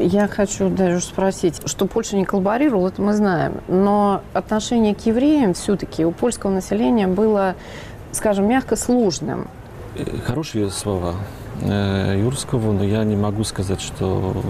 я 0.00 0.28
хочу 0.28 0.68
даже 0.68 1.00
спросить, 1.00 1.62
что 1.66 1.86
Польша 1.86 2.16
не 2.16 2.24
коллаборировала, 2.24 2.88
это 2.88 3.00
мы 3.00 3.14
знаем. 3.14 3.54
Но 3.68 4.22
отношение 4.34 4.94
к 4.94 5.00
евреям 5.06 5.54
все-таки 5.54 6.04
у 6.04 6.10
польского 6.10 6.50
населения 6.50 7.06
было, 7.06 7.54
скажем, 8.12 8.48
мягко 8.48 8.76
сложным. 8.76 9.48
Э, 9.96 10.04
хорошие 10.26 10.70
слова 10.70 11.14
Юрского, 11.62 12.72
но 12.72 12.84
я 12.84 13.04
не 13.04 13.16
могу 13.16 13.44
сказать, 13.44 13.80
что... 13.80 14.42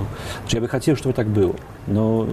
Я 0.49 0.61
бы 0.61 0.69
хотел, 0.69 0.97
чтобы 0.97 1.15
так 1.15 1.27
было. 1.27 1.55
Но 1.87 2.27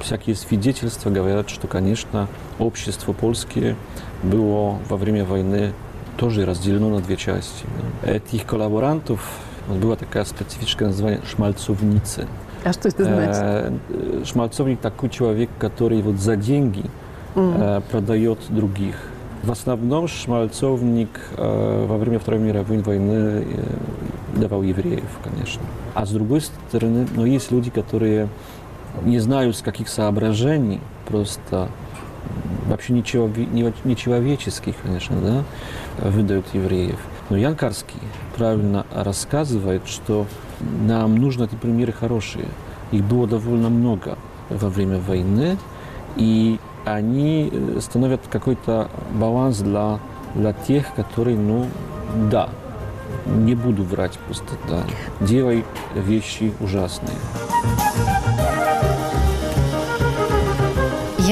всякие 0.00 0.36
свидетельства 0.36 1.10
говорят, 1.10 1.48
что, 1.48 1.66
конечно, 1.66 2.28
общество 2.58 3.12
польское 3.12 3.76
было 4.22 4.78
во 4.88 4.96
время 4.96 5.24
войны 5.24 5.72
тоже 6.16 6.44
разделено 6.44 6.90
на 6.90 7.00
две 7.00 7.16
части. 7.16 7.64
Этих 8.04 8.46
коллаборантов 8.46 9.20
было 9.68 9.96
такое 9.96 10.24
специфическое 10.24 10.88
название 10.88 11.20
«шмальцовницы». 11.28 12.26
А 12.64 12.72
что 12.72 12.88
это 12.88 13.04
значит? 13.04 13.80
Э, 13.88 14.24
шмальцовник 14.24 14.80
такой 14.80 15.08
человек, 15.08 15.50
который 15.58 16.02
вот 16.02 16.16
за 16.16 16.36
деньги 16.36 16.84
mm. 17.34 17.82
продает 17.90 18.38
других. 18.48 18.96
В 19.46 19.52
основном 19.52 20.08
шмальцовник 20.08 21.08
э, 21.36 21.86
во 21.88 21.98
время 21.98 22.18
Второй 22.18 22.40
мировой 22.40 22.78
войны 22.78 23.46
давал 24.34 24.64
евреев, 24.64 25.04
конечно. 25.22 25.62
А 25.94 26.04
с 26.04 26.10
другой 26.10 26.40
стороны, 26.40 27.06
но 27.14 27.24
есть 27.24 27.52
люди, 27.52 27.70
которые 27.70 28.28
не 29.04 29.20
знают 29.20 29.56
с 29.56 29.62
каких 29.62 29.88
соображений, 29.88 30.80
просто 31.06 31.68
вообще 32.66 32.92
ничего, 32.92 33.30
нечеловеческих, 33.84 34.74
конечно, 34.82 35.16
да, 35.20 36.08
выдают 36.10 36.46
евреев. 36.52 36.98
Но 37.30 37.36
Ян 37.36 37.54
Карский 37.54 38.00
правильно 38.34 38.84
рассказывает, 38.92 39.82
что 39.86 40.26
нам 40.58 41.14
нужны 41.14 41.44
эти 41.44 41.54
примеры 41.54 41.92
хорошие. 41.92 42.48
Их 42.90 43.04
было 43.04 43.28
довольно 43.28 43.68
много 43.68 44.18
во 44.50 44.68
время 44.70 44.98
войны, 44.98 45.56
и 46.16 46.55
они 46.86 47.50
э, 47.52 47.80
становят 47.80 48.20
какой-то 48.30 48.88
баланс 49.12 49.58
для, 49.58 49.98
для 50.34 50.52
тех, 50.52 50.94
которые, 50.94 51.36
ну, 51.36 51.66
да, 52.30 52.48
не 53.26 53.54
буду 53.54 53.82
врать 53.82 54.18
просто, 54.26 54.54
да, 54.68 54.84
делай 55.20 55.64
вещи 55.94 56.52
ужасные. 56.60 57.16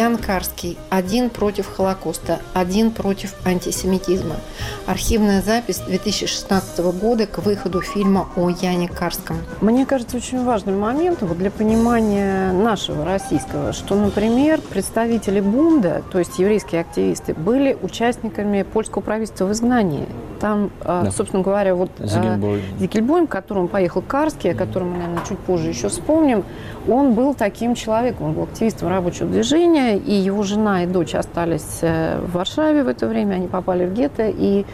Ян 0.05 0.19
Карский. 0.19 0.77
Один 0.91 1.31
против 1.31 1.67
Холокоста, 1.67 2.39
один 2.53 2.91
против 2.91 3.33
антисемитизма. 3.47 4.37
Архивная 4.85 5.41
запись 5.41 5.79
2016 5.79 6.79
года 7.01 7.27
к 7.27 7.39
выходу 7.39 7.81
фильма 7.81 8.29
о 8.37 8.51
Яне 8.51 8.87
Карском. 8.87 9.39
Мне 9.63 9.87
кажется, 9.87 10.19
очень 10.19 10.45
важным 10.45 10.79
моментом 10.79 11.35
для 11.39 11.51
понимания 11.51 12.53
нашего 12.53 13.07
российского, 13.07 13.73
что, 13.73 13.95
например, 13.95 14.61
представители 14.61 15.41
Бунда, 15.41 16.03
то 16.13 16.19
есть 16.19 16.39
еврейские 16.39 16.83
активисты, 16.83 17.33
были 17.33 17.75
участниками 17.81 18.63
польского 18.63 19.01
правительства 19.01 19.47
в 19.47 19.53
изгнании. 19.53 20.07
Там, 20.45 20.71
э, 20.83 21.05
да. 21.05 21.11
собственно 21.11 21.43
говоря, 21.43 21.75
вот 21.75 21.91
Зигельбойм. 21.99 22.61
Зигельбойм, 22.79 23.27
к 23.27 23.31
которому 23.31 23.67
поехал 23.67 24.03
Карский, 24.07 24.51
о 24.51 24.55
котором 24.55 24.91
мы, 24.91 24.99
наверное, 24.99 25.25
чуть 25.27 25.39
позже 25.39 25.71
еще 25.71 25.89
вспомним, 25.89 26.45
он 26.87 27.15
был 27.15 27.33
таким 27.33 27.75
человеком, 27.75 28.27
он 28.27 28.33
был 28.35 28.43
активистом 28.43 28.89
рабочего 28.89 29.27
движения, 29.27 29.97
и 29.97 30.13
его 30.13 30.43
жена 30.43 30.85
и 30.85 30.87
дочь 30.87 31.15
остались 31.15 31.81
в 31.81 32.31
Варшаве 32.35 32.83
в 32.83 32.89
это 32.89 33.07
время, 33.07 33.37
они 33.37 33.49
попали 33.49 33.87
в 33.87 33.95
гетто, 33.95 34.29
и 34.29 34.67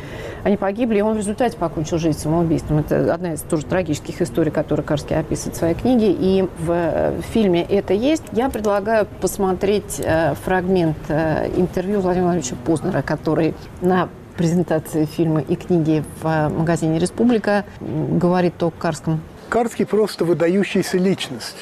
они 0.43 0.57
погибли, 0.57 0.99
и 0.99 1.03
он 1.03 1.15
в 1.15 1.19
результате 1.19 1.57
покончил 1.57 1.99
жизнь 1.99 2.19
самоубийством. 2.19 2.79
Это 2.79 3.15
одна 3.15 3.35
из 3.35 3.43
тоже 3.43 3.65
трагических 3.65 4.21
историй, 4.23 4.50
которые 4.50 4.85
Карский 4.85 5.15
описывает 5.15 5.55
в 5.55 5.59
своей 5.59 5.75
книге, 5.75 6.11
и 6.11 6.49
в 6.59 7.12
фильме 7.33 7.62
это 7.62 7.95
есть. 7.95 8.25
Я 8.33 8.49
предлагаю 8.49 9.07
посмотреть 9.21 10.03
фрагмент 10.45 10.99
интервью 11.09 12.00
Владимира 12.00 12.33
Владимировича 12.33 12.57
Познера, 12.67 13.03
который 13.03 13.55
на 13.81 14.09
презентации 14.40 15.04
фильма 15.04 15.42
и 15.42 15.54
книги 15.54 16.02
в 16.23 16.49
магазине 16.49 16.99
«Республика» 16.99 17.66
говорит 17.78 18.62
о 18.62 18.70
Карском. 18.70 19.20
Карский 19.50 19.85
просто 19.85 20.25
выдающаяся 20.25 20.97
личность. 20.97 21.59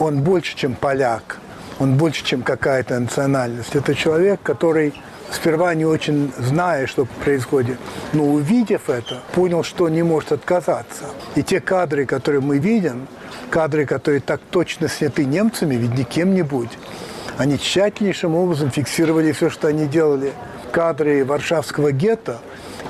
Он 0.00 0.20
больше, 0.22 0.56
чем 0.56 0.74
поляк, 0.74 1.38
он 1.78 1.96
больше, 1.96 2.24
чем 2.24 2.42
какая-то 2.42 2.98
национальность. 2.98 3.76
Это 3.76 3.94
человек, 3.94 4.40
который 4.42 4.94
сперва 5.30 5.72
не 5.76 5.84
очень 5.84 6.32
зная, 6.38 6.88
что 6.88 7.04
происходит, 7.04 7.78
но 8.12 8.24
увидев 8.24 8.90
это, 8.90 9.20
понял, 9.32 9.62
что 9.62 9.88
не 9.88 10.02
может 10.02 10.32
отказаться. 10.32 11.04
И 11.36 11.44
те 11.44 11.60
кадры, 11.60 12.04
которые 12.04 12.40
мы 12.40 12.58
видим, 12.58 13.06
кадры, 13.48 13.86
которые 13.86 14.20
так 14.20 14.40
точно 14.50 14.88
сняты 14.88 15.24
немцами, 15.24 15.76
ведь 15.76 15.96
не 15.96 16.02
кем-нибудь, 16.02 16.70
они 17.38 17.60
тщательнейшим 17.60 18.34
образом 18.34 18.72
фиксировали 18.72 19.30
все, 19.30 19.50
что 19.50 19.68
они 19.68 19.86
делали. 19.86 20.32
Кадры 20.72 21.24
Варшавского 21.24 21.92
гетто, 21.92 22.38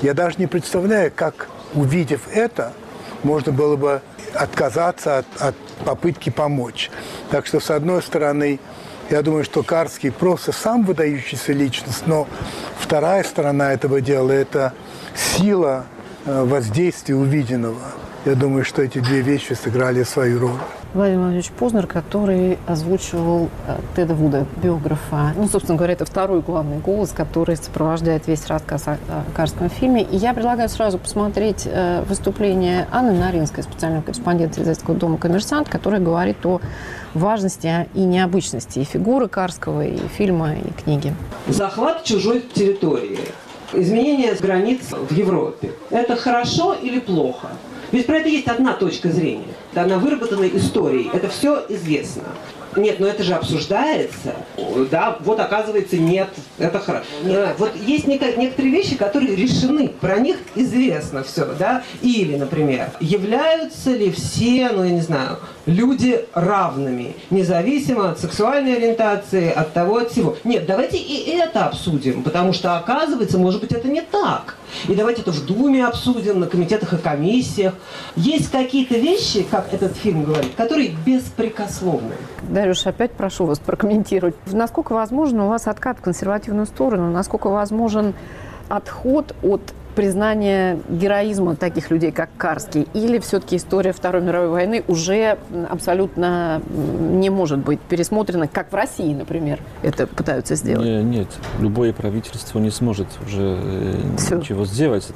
я 0.01 0.13
даже 0.13 0.37
не 0.37 0.47
представляю, 0.47 1.11
как, 1.13 1.49
увидев 1.73 2.21
это, 2.33 2.73
можно 3.23 3.51
было 3.51 3.75
бы 3.75 4.01
отказаться 4.33 5.19
от, 5.19 5.25
от 5.39 5.55
попытки 5.85 6.29
помочь. 6.29 6.89
Так 7.29 7.45
что, 7.45 7.59
с 7.59 7.69
одной 7.69 8.01
стороны, 8.01 8.59
я 9.09 9.21
думаю, 9.21 9.43
что 9.43 9.63
Карский 9.63 10.11
просто 10.11 10.53
сам 10.53 10.85
выдающийся 10.85 11.51
личность, 11.51 12.07
но 12.07 12.27
вторая 12.79 13.23
сторона 13.23 13.73
этого 13.73 14.01
дела– 14.01 14.31
это 14.31 14.73
сила 15.13 15.85
э, 16.25 16.43
воздействия 16.43 17.15
увиденного. 17.15 17.81
Я 18.25 18.35
думаю, 18.35 18.63
что 18.63 18.81
эти 18.81 18.99
две 18.99 19.19
вещи 19.19 19.51
сыграли 19.51 20.03
свою 20.03 20.39
роль. 20.39 20.59
Владимир 20.93 21.19
Владимирович 21.19 21.51
Познер, 21.51 21.87
который 21.87 22.57
озвучивал 22.67 23.49
э, 23.67 23.77
Теда 23.97 24.13
Вуда, 24.13 24.45
биографа. 24.61 25.33
Ну, 25.35 25.49
собственно 25.49 25.77
говоря, 25.77 25.91
это 25.91 26.05
второй 26.05 26.39
главный 26.39 26.77
голос, 26.77 27.11
который 27.11 27.57
сопровождает 27.57 28.25
весь 28.27 28.47
рассказ 28.47 28.87
о, 28.87 28.93
о 29.09 29.25
Карском 29.35 29.69
фильме. 29.69 30.03
И 30.03 30.15
я 30.15 30.33
предлагаю 30.33 30.69
сразу 30.69 30.99
посмотреть 30.99 31.63
э, 31.65 32.03
выступление 32.07 32.87
Анны 32.93 33.11
Наринской, 33.11 33.61
специального 33.61 34.03
корреспондента 34.03 34.61
издательского 34.61 34.95
дома 34.95 35.17
«Коммерсант», 35.17 35.67
которая 35.67 35.99
говорит 35.99 36.45
о 36.45 36.61
важности 37.13 37.89
и 37.93 38.05
необычности 38.05 38.79
и 38.79 38.83
фигуры 38.85 39.27
Карского, 39.27 39.85
и 39.85 39.97
фильма, 40.15 40.53
и 40.53 40.81
книги. 40.81 41.13
Захват 41.49 42.05
чужой 42.05 42.41
территории, 42.53 43.19
изменение 43.73 44.33
границ 44.35 44.91
в 44.91 45.11
Европе– 45.11 45.71
это 45.89 46.15
хорошо 46.15 46.73
или 46.73 46.99
плохо? 46.99 47.49
Ведь 47.93 48.07
про 48.07 48.17
это 48.17 48.27
есть 48.27 48.47
одна 48.47 48.73
точка 48.73 49.09
зрения. 49.09 49.53
Она 49.75 49.99
выработана 49.99 50.45
историей. 50.47 51.11
Это 51.13 51.29
все 51.29 51.63
известно. 51.69 52.23
Нет, 52.75 52.99
но 52.99 53.05
это 53.05 53.21
же 53.21 53.35
обсуждается. 53.35 54.33
Да, 54.89 55.17
вот 55.19 55.39
оказывается 55.39 55.97
нет. 55.97 56.29
Это 56.57 56.79
хорошо. 56.79 57.05
Нет. 57.23 57.55
Вот 57.59 57.75
есть 57.75 58.07
некоторые 58.07 58.71
вещи, 58.71 58.95
которые 58.95 59.35
решены. 59.35 59.89
Про 60.01 60.17
них 60.17 60.37
известно 60.55 61.23
все, 61.23 61.45
да. 61.59 61.83
Или, 62.01 62.35
например, 62.35 62.89
являются 62.99 63.91
ли 63.91 64.11
все, 64.11 64.71
ну 64.73 64.83
я 64.83 64.89
не 64.89 65.01
знаю, 65.01 65.37
люди 65.67 66.25
равными, 66.33 67.15
независимо 67.29 68.09
от 68.09 68.19
сексуальной 68.19 68.75
ориентации, 68.75 69.51
от 69.51 69.73
того, 69.73 69.97
от 69.97 70.11
всего. 70.11 70.35
Нет, 70.43 70.65
давайте 70.65 70.97
и 70.97 71.29
это 71.29 71.65
обсудим, 71.65 72.23
потому 72.23 72.53
что 72.53 72.75
оказывается, 72.75 73.37
может 73.37 73.61
быть, 73.61 73.71
это 73.71 73.87
не 73.87 74.01
так. 74.01 74.57
И 74.87 74.95
давайте 74.95 75.21
это 75.21 75.31
в 75.31 75.45
Думе 75.45 75.85
обсудим, 75.85 76.39
на 76.39 76.47
комитетах 76.47 76.93
и 76.93 76.97
комиссиях. 76.97 77.73
Есть 78.15 78.51
какие-то 78.51 78.95
вещи, 78.95 79.43
как 79.49 79.73
этот 79.73 79.95
фильм 79.95 80.23
говорит, 80.23 80.55
которые 80.55 80.95
беспрекословны. 81.05 82.15
Дарюш, 82.49 82.85
опять 82.85 83.11
прошу 83.11 83.45
вас 83.45 83.59
прокомментировать. 83.59 84.35
Насколько 84.51 84.93
возможно 84.93 85.45
у 85.45 85.49
вас 85.49 85.67
откат 85.67 85.99
в 85.99 86.01
консервативную 86.01 86.65
сторону? 86.65 87.11
Насколько 87.11 87.47
возможен 87.47 88.13
отход 88.69 89.35
от 89.43 89.61
признание 89.95 90.79
героизма 90.89 91.55
таких 91.55 91.91
людей, 91.91 92.11
как 92.11 92.29
Карский, 92.37 92.87
или 92.93 93.19
все-таки 93.19 93.57
история 93.57 93.93
Второй 93.93 94.21
мировой 94.21 94.49
войны 94.49 94.83
уже 94.87 95.37
абсолютно 95.69 96.61
не 96.69 97.29
может 97.29 97.59
быть 97.59 97.79
пересмотрена, 97.79 98.47
как 98.47 98.71
в 98.71 98.75
России, 98.75 99.13
например, 99.13 99.59
это 99.81 100.07
пытаются 100.07 100.55
сделать? 100.55 100.85
Не, 100.85 101.03
нет, 101.03 101.27
любое 101.59 101.93
правительство 101.93 102.59
не 102.59 102.71
сможет 102.71 103.07
уже 103.25 103.59
э, 103.61 103.95
Все. 104.17 104.35
ничего 104.35 104.65
сделать. 104.65 105.07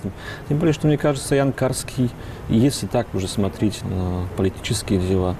Тем 0.49 0.57
более, 0.57 0.73
что 0.73 0.87
мне 0.87 0.97
кажется, 0.97 1.35
Ян 1.35 1.51
Карский, 1.51 2.09
если 2.49 2.87
так 2.87 3.07
уже 3.13 3.27
смотреть 3.27 3.81
на 3.83 4.27
политические 4.37 4.99
дела, 4.99 5.35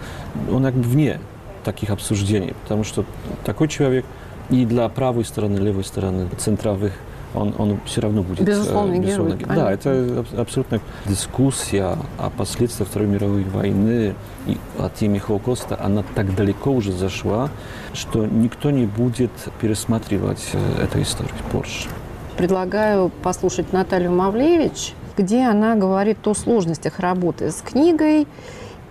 он 0.51 0.63
как 0.63 0.73
бы 0.73 0.83
вне 0.83 1.19
таких 1.63 1.89
обсуждений, 1.89 2.53
потому 2.63 2.83
что 2.83 3.05
такой 3.45 3.67
человек 3.67 4.05
и 4.49 4.65
для 4.65 4.87
правой 4.89 5.25
стороны, 5.25 5.57
левой 5.57 5.83
стороны, 5.83 6.29
центровых 6.37 6.93
он, 7.37 7.53
он 7.57 7.79
все 7.85 8.01
равно 8.01 8.23
будет... 8.23 8.41
Безусловный 8.41 8.99
безусловно, 8.99 9.35
герой. 9.35 9.55
Да, 9.55 9.71
это 9.71 10.25
абсолютно 10.37 10.79
дискуссия 11.05 11.97
о 12.17 12.29
последствиях 12.29 12.89
Второй 12.89 13.07
мировой 13.07 13.43
войны 13.43 14.15
и 14.45 14.57
о 14.77 14.89
теме 14.89 15.19
Холокоста, 15.19 15.77
она 15.79 16.03
так 16.15 16.35
далеко 16.35 16.71
уже 16.71 16.91
зашла, 16.91 17.49
что 17.93 18.25
никто 18.25 18.71
не 18.71 18.85
будет 18.85 19.31
пересматривать 19.61 20.49
э, 20.53 20.83
эту 20.83 21.01
историю 21.01 21.35
позже. 21.51 21.89
Предлагаю 22.37 23.09
послушать 23.23 23.73
Наталью 23.73 24.11
Мавлевич, 24.11 24.93
где 25.17 25.43
она 25.43 25.75
говорит 25.75 26.25
о 26.27 26.33
сложностях 26.33 26.99
работы 26.99 27.51
с 27.51 27.61
книгой 27.61 28.27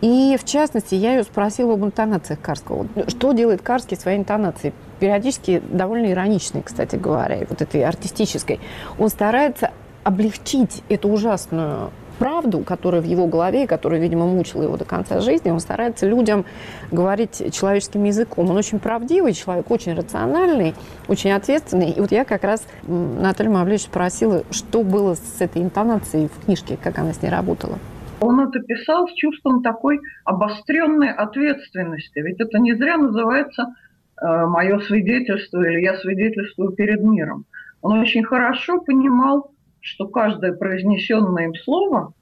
и, 0.00 0.36
в 0.40 0.44
частности, 0.44 0.94
я 0.94 1.16
ее 1.16 1.22
спросила 1.22 1.74
об 1.74 1.84
интонациях 1.84 2.40
Карского. 2.40 2.86
Что 3.08 3.32
делает 3.32 3.62
Карский 3.62 3.96
своей 3.96 4.18
интонацией? 4.18 4.74
Периодически 5.00 5.62
довольно 5.70 6.10
ироничной, 6.10 6.62
кстати 6.62 6.96
говоря, 6.96 7.38
вот 7.48 7.60
этой 7.60 7.84
артистической. 7.84 8.60
Он 8.98 9.08
старается 9.08 9.72
облегчить 10.04 10.82
эту 10.88 11.08
ужасную 11.08 11.90
правду, 12.18 12.60
которая 12.60 13.00
в 13.00 13.04
его 13.04 13.26
голове, 13.26 13.66
которая, 13.66 14.00
видимо, 14.00 14.26
мучила 14.26 14.62
его 14.62 14.76
до 14.76 14.84
конца 14.84 15.20
жизни, 15.20 15.50
он 15.50 15.60
старается 15.60 16.06
людям 16.06 16.44
говорить 16.90 17.54
человеческим 17.54 18.04
языком. 18.04 18.50
Он 18.50 18.56
очень 18.56 18.78
правдивый 18.78 19.32
человек, 19.32 19.70
очень 19.70 19.94
рациональный, 19.94 20.74
очень 21.08 21.32
ответственный. 21.32 21.90
И 21.90 22.00
вот 22.00 22.12
я 22.12 22.24
как 22.24 22.44
раз 22.44 22.66
Наталью 22.86 23.52
Мавлевич 23.52 23.82
спросила, 23.82 24.44
что 24.50 24.82
было 24.82 25.14
с 25.14 25.40
этой 25.40 25.62
интонацией 25.62 26.28
в 26.28 26.44
книжке, 26.44 26.78
как 26.82 26.98
она 26.98 27.12
с 27.12 27.22
ней 27.22 27.30
работала. 27.30 27.78
Он 28.20 28.40
это 28.40 28.60
писал 28.60 29.06
с 29.08 29.12
чувством 29.12 29.62
такой 29.62 30.00
обостренной 30.24 31.12
ответственности. 31.12 32.18
Ведь 32.18 32.40
это 32.40 32.58
не 32.58 32.74
зря 32.74 32.96
называется 32.96 33.74
мое 34.20 34.78
свидетельство 34.80 35.62
или 35.62 35.82
я 35.82 35.96
свидетельствую 35.98 36.72
перед 36.72 37.02
миром. 37.02 37.44
Он 37.82 37.98
очень 38.00 38.24
хорошо 38.24 38.80
понимал, 38.80 39.52
что 39.80 40.08
каждое 40.08 40.52
произнесенное 40.52 41.44
им 41.44 41.54
слово 41.54 42.12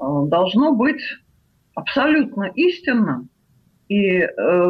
э, 0.00 0.04
должно 0.26 0.74
быть 0.74 1.02
абсолютно 1.74 2.44
истинным. 2.54 3.28
И 3.88 4.18
э, 4.18 4.28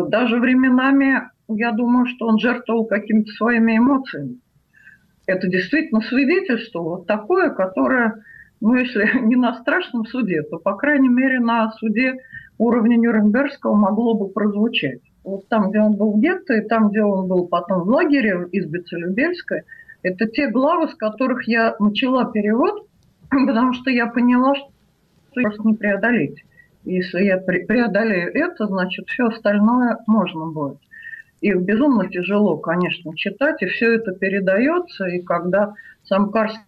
даже 0.09 0.39
временами, 0.39 1.31
я 1.49 1.73
думаю, 1.73 2.07
что 2.07 2.27
он 2.27 2.39
жертвовал 2.39 2.85
какими-то 2.87 3.33
своими 3.33 3.79
эмоциями. 3.79 4.41
Это 5.27 5.49
действительно 5.49 6.01
свидетельство 6.03 6.81
вот 6.81 7.07
такое, 7.07 7.51
которое 7.51 8.23
ну, 8.61 8.75
если 8.75 9.19
не 9.23 9.37
на 9.37 9.55
страшном 9.61 10.05
суде, 10.07 10.43
то, 10.43 10.59
по 10.59 10.75
крайней 10.75 11.09
мере, 11.09 11.41
на 11.41 11.71
суде 11.73 12.17
уровня 12.59 12.97
Нюрнбергского 12.97 13.75
могло 13.75 14.15
бы 14.15 14.29
прозвучать. 14.29 15.01
Вот 15.25 15.49
там, 15.49 15.71
где 15.71 15.81
он 15.81 15.97
был 15.97 16.13
в 16.13 16.21
гетто, 16.21 16.55
и 16.55 16.67
там, 16.67 16.91
где 16.91 17.03
он 17.03 17.27
был 17.27 17.47
потом 17.47 17.83
в 17.83 17.89
лагере 17.89 18.47
из 18.53 18.67
Бецелюбельска, 18.67 19.63
это 20.03 20.27
те 20.27 20.49
главы, 20.49 20.89
с 20.89 20.95
которых 20.95 21.47
я 21.49 21.75
начала 21.79 22.25
перевод, 22.31 22.87
потому 23.31 23.73
что 23.75 23.91
я 23.91 24.07
поняла, 24.07 24.55
что 24.55 24.69
просто 25.35 25.63
не 25.65 25.75
преодолеть. 25.75 26.45
Если 26.85 27.25
я 27.25 27.39
преодолею 27.39 28.35
это, 28.35 28.67
значит, 28.67 29.09
все 29.09 29.27
остальное 29.27 29.99
можно 30.07 30.47
будет. 30.47 30.79
Их 31.41 31.61
безумно 31.61 32.09
тяжело, 32.09 32.57
конечно, 32.57 33.17
читать, 33.17 33.63
и 33.63 33.67
все 33.67 33.95
это 33.97 34.13
передается, 34.13 35.07
и 35.07 35.21
когда 35.21 35.75
сам 36.05 36.31
Карский 36.31 36.63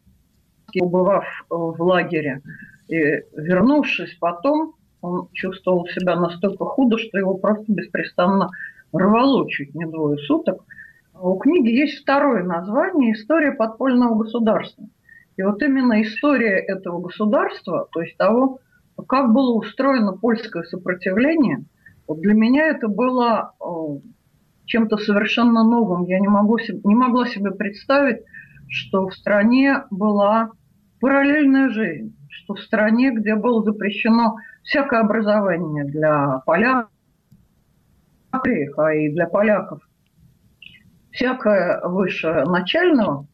побывав 0.78 1.24
э, 1.24 1.54
в 1.54 1.82
лагере 1.82 2.42
и 2.88 3.24
вернувшись 3.36 4.16
потом, 4.20 4.74
он 5.00 5.28
чувствовал 5.32 5.86
себя 5.86 6.16
настолько 6.16 6.64
худо, 6.64 6.98
что 6.98 7.18
его 7.18 7.34
просто 7.36 7.64
беспрестанно 7.68 8.50
рвало 8.92 9.48
чуть 9.50 9.74
не 9.74 9.86
двое 9.86 10.18
суток. 10.18 10.64
У 11.14 11.36
книги 11.38 11.68
есть 11.68 12.02
второе 12.02 12.44
название 12.44 13.12
«История 13.12 13.52
подпольного 13.52 14.22
государства». 14.22 14.84
И 15.36 15.42
вот 15.42 15.62
именно 15.62 16.02
история 16.02 16.58
этого 16.58 17.00
государства, 17.00 17.88
то 17.92 18.00
есть 18.02 18.16
того, 18.16 18.58
как 19.08 19.32
было 19.32 19.54
устроено 19.54 20.12
польское 20.12 20.64
сопротивление, 20.64 21.64
вот 22.06 22.20
для 22.20 22.34
меня 22.34 22.66
это 22.66 22.88
было 22.88 23.52
э, 23.60 23.64
чем-то 24.66 24.98
совершенно 24.98 25.64
новым. 25.64 26.04
Я 26.04 26.20
не, 26.20 26.28
могу, 26.28 26.58
не 26.58 26.94
могла 26.94 27.26
себе 27.26 27.52
представить, 27.52 28.22
что 28.68 29.08
в 29.08 29.14
стране 29.14 29.84
была 29.90 30.50
параллельная 31.00 31.70
жизнь, 31.70 32.14
что 32.30 32.54
в 32.54 32.60
стране, 32.60 33.10
где 33.10 33.34
было 33.34 33.62
запрещено 33.62 34.36
всякое 34.62 35.00
образование 35.00 35.84
для 35.84 36.42
поляков, 36.46 36.90
а 38.30 38.94
и 38.94 39.10
для 39.10 39.26
поляков, 39.26 39.80
всякое 41.10 41.80
выше 41.84 42.44
начального, 42.46 43.26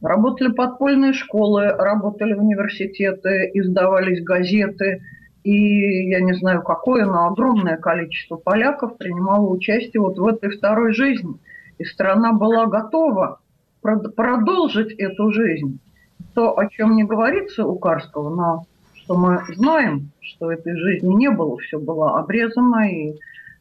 работали 0.00 0.52
подпольные 0.52 1.12
школы, 1.12 1.66
работали 1.66 2.32
университеты, 2.32 3.50
издавались 3.52 4.22
газеты, 4.24 5.02
и 5.44 6.08
я 6.08 6.20
не 6.20 6.32
знаю 6.34 6.62
какое, 6.62 7.04
но 7.04 7.28
огромное 7.28 7.76
количество 7.76 8.36
поляков 8.36 8.96
принимало 8.96 9.48
участие 9.48 10.00
вот 10.00 10.18
в 10.18 10.26
этой 10.26 10.50
второй 10.50 10.92
жизни. 10.92 11.34
И 11.78 11.84
страна 11.84 12.32
была 12.32 12.66
готова 12.66 13.40
продолжить 13.80 14.92
эту 14.98 15.30
жизнь. 15.30 15.80
То, 16.38 16.56
о 16.56 16.68
чем 16.68 16.94
не 16.94 17.02
говорится 17.02 17.64
у 17.64 17.76
Карского, 17.80 18.32
но 18.32 18.64
что 18.94 19.16
мы 19.16 19.40
знаем, 19.56 20.12
что 20.20 20.52
этой 20.52 20.76
жизни 20.76 21.12
не 21.12 21.30
было, 21.30 21.58
все 21.58 21.80
было 21.80 22.16
обрезано, 22.16 22.88
и 22.88 23.10
э, 23.10 23.14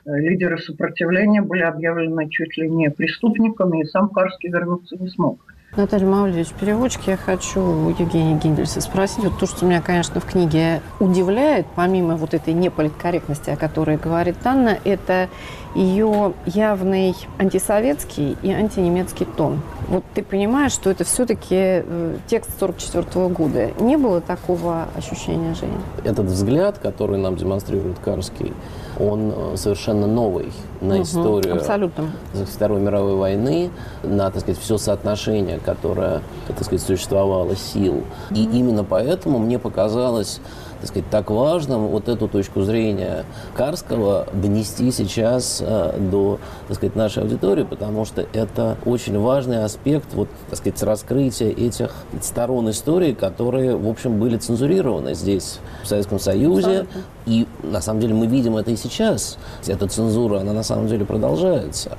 лидеры 0.05 0.59
сопротивления 0.59 1.41
были 1.41 1.63
объявлены 1.63 2.29
чуть 2.29 2.55
ли 2.55 2.69
не 2.69 2.91
преступниками, 2.91 3.81
и 3.81 3.85
сам 3.85 4.09
Карский 4.09 4.49
вернуться 4.49 4.95
не 4.99 5.09
смог. 5.09 5.39
Наталья 5.75 6.05
Мавлевич, 6.05 6.49
переводчик, 6.59 7.01
я 7.07 7.17
хочу 7.17 7.61
у 7.61 7.89
Евгения 7.89 8.37
Гиндельса 8.37 8.79
спросить. 8.79 9.23
Вот 9.23 9.39
то, 9.39 9.47
что 9.47 9.65
меня, 9.65 9.81
конечно, 9.81 10.21
в 10.21 10.25
книге 10.25 10.81
удивляет, 10.99 11.65
помимо 11.75 12.15
вот 12.15 12.35
этой 12.35 12.53
неполиткорректности, 12.53 13.49
о 13.49 13.57
которой 13.57 13.97
говорит 13.97 14.37
Анна, 14.45 14.77
это 14.85 15.29
ее 15.73 16.33
явный 16.45 17.15
антисоветский 17.39 18.37
и 18.43 18.51
антинемецкий 18.51 19.25
тон. 19.25 19.61
Вот 19.89 20.03
ты 20.13 20.21
понимаешь, 20.21 20.73
что 20.73 20.89
это 20.89 21.05
все-таки 21.05 21.55
э, 21.55 22.17
текст 22.27 22.51
44 22.59 23.27
года. 23.29 23.71
Не 23.79 23.97
было 23.97 24.19
такого 24.19 24.87
ощущения, 24.95 25.53
Женя? 25.55 25.79
Этот 26.03 26.25
взгляд, 26.25 26.77
который 26.77 27.17
нам 27.17 27.37
демонстрирует 27.37 27.97
Карский, 27.99 28.53
он 28.99 29.33
э, 29.33 29.55
совершенно 29.55 30.05
новый 30.05 30.51
на 30.81 30.95
угу, 30.95 31.03
историю 31.03 31.55
абсолютно. 31.55 32.11
Второй 32.33 32.81
мировой 32.81 33.15
войны, 33.15 33.69
на, 34.03 34.29
так 34.29 34.41
сказать, 34.41 34.59
все 34.59 34.77
соотношение, 34.77 35.59
которое, 35.59 36.21
так 36.47 36.63
сказать, 36.63 36.81
существовало 36.81 37.55
сил. 37.55 38.03
И 38.31 38.43
именно 38.43 38.83
поэтому 38.83 39.39
мне 39.39 39.57
показалось 39.57 40.41
так 40.79 40.89
сказать, 40.89 41.09
так 41.09 41.29
важным 41.29 41.87
вот 41.87 42.09
эту 42.09 42.27
точку 42.27 42.61
зрения 42.61 43.25
Карского 43.55 44.27
донести 44.33 44.91
сейчас 44.91 45.61
э, 45.65 45.97
до, 45.99 46.39
так 46.67 46.77
сказать, 46.77 46.95
нашей 46.95 47.23
аудитории, 47.23 47.63
потому 47.63 48.05
что 48.05 48.25
это 48.33 48.77
очень 48.85 49.17
важный 49.19 49.63
аспект, 49.63 50.13
вот, 50.13 50.29
так 50.49 50.59
сказать, 50.59 50.81
раскрытия 50.83 51.49
этих 51.49 51.93
сторон 52.21 52.69
истории, 52.69 53.13
которые, 53.13 53.75
в 53.75 53.87
общем, 53.87 54.19
были 54.19 54.37
цензурированы 54.37 55.13
здесь, 55.13 55.59
в 55.83 55.87
Советском 55.87 56.19
Союзе. 56.19 56.81
Абсолютно. 56.81 57.01
И, 57.25 57.47
на 57.63 57.81
самом 57.81 57.99
деле, 57.99 58.13
мы 58.13 58.27
видим 58.27 58.55
это 58.55 58.71
и 58.71 58.75
сейчас. 58.75 59.37
Эта 59.65 59.87
цензура, 59.87 60.39
она 60.39 60.53
на 60.53 60.63
самом 60.63 60.87
деле 60.87 61.05
продолжается. 61.05 61.97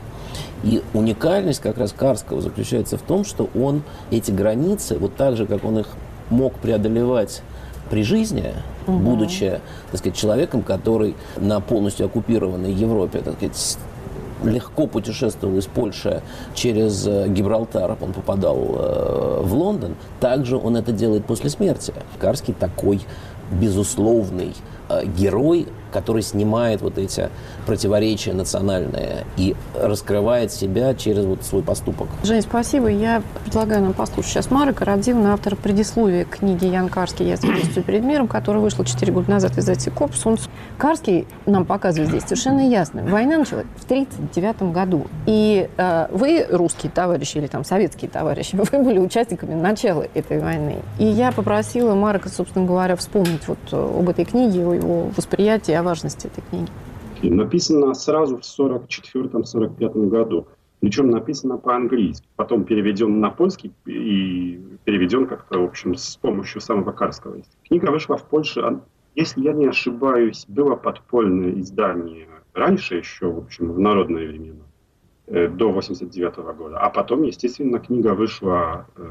И 0.65 0.83
уникальность 0.93 1.61
как 1.61 1.79
раз 1.79 1.93
Карского 1.93 2.41
заключается 2.41 2.99
в 2.99 3.03
том, 3.03 3.25
что 3.25 3.49
он 3.55 3.83
эти 4.11 4.31
границы, 4.31 4.99
вот 4.99 5.15
так 5.17 5.37
же, 5.37 5.47
как 5.47 5.65
он 5.65 5.79
их 5.79 5.87
мог 6.31 6.55
преодолевать 6.55 7.43
при 7.91 8.03
жизни, 8.03 8.55
угу. 8.87 8.99
будучи, 8.99 9.61
так 9.91 9.99
сказать, 10.01 10.17
человеком, 10.17 10.63
который 10.63 11.17
на 11.37 11.61
полностью 11.61 12.07
оккупированной 12.07 12.73
Европе, 12.73 13.21
так 13.21 13.37
сказать, 13.37 13.79
легко 14.45 14.87
путешествовал 14.87 15.57
из 15.57 15.67
Польши 15.67 16.23
через 16.55 17.07
э, 17.07 17.29
Гибралтар, 17.29 17.97
он 18.01 18.13
попадал 18.13 18.57
э, 18.57 19.41
в 19.43 19.55
Лондон, 19.55 19.97
также 20.21 20.57
он 20.57 20.77
это 20.77 20.93
делает 20.93 21.25
после 21.25 21.51
смерти. 21.51 21.93
Карский 22.19 22.53
такой 22.53 23.01
безусловный 23.51 24.55
э, 24.89 25.07
герой, 25.07 25.67
который 25.93 26.23
снимает 26.23 26.81
вот 26.83 26.99
эти 26.99 27.31
противоречия 27.67 28.33
национальные 28.33 29.25
и 29.37 29.55
раскрывает 29.75 30.53
себя 30.53 30.95
через 30.95 31.25
вот 31.25 31.45
свой 31.45 31.63
поступок. 31.63 32.09
Жень, 32.23 32.43
спасибо. 32.43 32.89
Я 32.89 33.23
предлагаю 33.45 33.83
нам 33.83 33.93
послушать 33.93 34.33
сейчас 34.33 34.51
Мара 34.51 34.73
Карадзивна, 34.73 35.33
автор 35.33 35.57
предисловия 35.57 36.25
книги 36.25 36.67
Ян 36.67 36.89
Карский 36.89 37.29
«Я 37.29 37.37
свидетельствую 37.37 37.85
перед 37.85 38.03
миром», 38.03 38.29
которая 38.29 38.63
вышла 38.63 38.85
4 38.85 39.13
года 39.13 39.31
назад 39.31 39.53
в 39.53 39.59
издательстве 39.59 39.93
«Копсунс». 39.93 40.49
Карский 40.77 41.27
нам 41.47 41.65
показывает 41.65 42.11
здесь 42.11 42.23
совершенно 42.23 42.69
ясно. 42.69 43.03
Война 43.03 43.39
началась 43.39 43.67
в 43.77 43.85
1939 43.85 44.73
году. 44.73 45.07
И 45.27 45.69
э, 45.77 46.07
вы, 46.11 46.47
русские 46.51 46.93
товарищи 46.93 47.39
или 47.39 47.47
там 47.47 47.65
советские 47.65 48.11
товарищи, 48.11 48.57
вы 48.73 48.83
были 48.83 48.99
участниками 48.99 49.55
начала 49.55 50.05
этой 50.15 50.41
войны. 50.41 50.77
И 50.99 51.05
я 51.05 51.33
попросила 51.33 51.95
Марка, 51.95 52.29
собственно 52.29 52.67
говоря, 52.67 52.97
вспомнить 52.97 53.47
вот 53.47 53.59
об 53.73 54.09
этой 54.09 54.25
книге, 54.25 54.67
о 54.67 54.73
его 54.73 55.11
восприятии, 55.17 55.73
о 55.79 55.83
важности 55.83 56.27
этой 56.27 56.43
книги? 56.49 56.71
Написано 57.23 57.95
сразу 57.95 58.39
в 58.39 58.41
1944-1945 58.41 60.09
году. 60.09 60.47
Причем 60.81 61.11
написано 61.11 61.59
по-английски, 61.59 62.29
потом 62.37 62.65
переведен 62.65 63.21
на 63.21 63.31
польский 63.31 63.73
и 63.87 64.61
переведен 64.85 65.27
как-то, 65.27 65.59
в 65.59 65.65
общем, 65.65 65.97
с 65.97 66.17
помощью 66.17 66.61
самого 66.61 66.93
Карского. 66.93 67.39
Книга 67.67 67.91
вышла 67.91 68.17
в 68.17 68.23
Польше, 68.23 68.61
а, 68.61 68.81
если 69.17 69.41
я 69.43 69.53
не 69.53 69.67
ошибаюсь, 69.67 70.45
было 70.47 70.77
подпольное 70.77 71.59
издание 71.61 72.29
раньше 72.55 72.97
еще, 72.97 73.31
в 73.31 73.39
общем, 73.39 73.73
в 73.73 73.79
народные 73.79 74.29
времена, 74.29 74.65
э, 75.27 75.49
до 75.49 75.73
89 75.73 76.53
года. 76.53 76.79
А 76.79 76.91
потом, 76.91 77.23
естественно, 77.23 77.79
книга 77.79 78.15
вышла 78.15 78.87
э, 78.97 79.09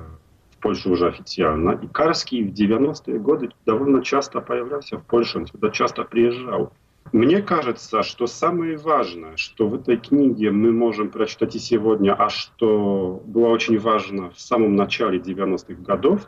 в 0.57 0.59
Польше 0.59 0.89
уже 0.89 1.07
официально. 1.07 1.71
И 1.71 1.87
Карский 1.87 2.43
в 2.43 2.53
90-е 2.53 3.19
годы 3.19 3.49
довольно 3.65 4.03
часто 4.03 4.41
появлялся 4.41 4.97
в 4.97 5.05
Польше, 5.05 5.37
он 5.37 5.47
сюда 5.47 5.69
часто 5.69 6.03
приезжал. 6.03 6.73
Мне 7.13 7.41
кажется, 7.41 8.03
что 8.03 8.27
самое 8.27 8.75
важное, 8.75 9.37
что 9.37 9.69
в 9.69 9.75
этой 9.75 9.97
книге 9.97 10.51
мы 10.51 10.73
можем 10.73 11.09
прочитать 11.09 11.55
и 11.55 11.59
сегодня, 11.59 12.13
а 12.13 12.29
что 12.29 13.21
было 13.25 13.47
очень 13.47 13.79
важно 13.79 14.31
в 14.31 14.39
самом 14.39 14.75
начале 14.75 15.19
90-х 15.19 15.81
годов, 15.81 16.27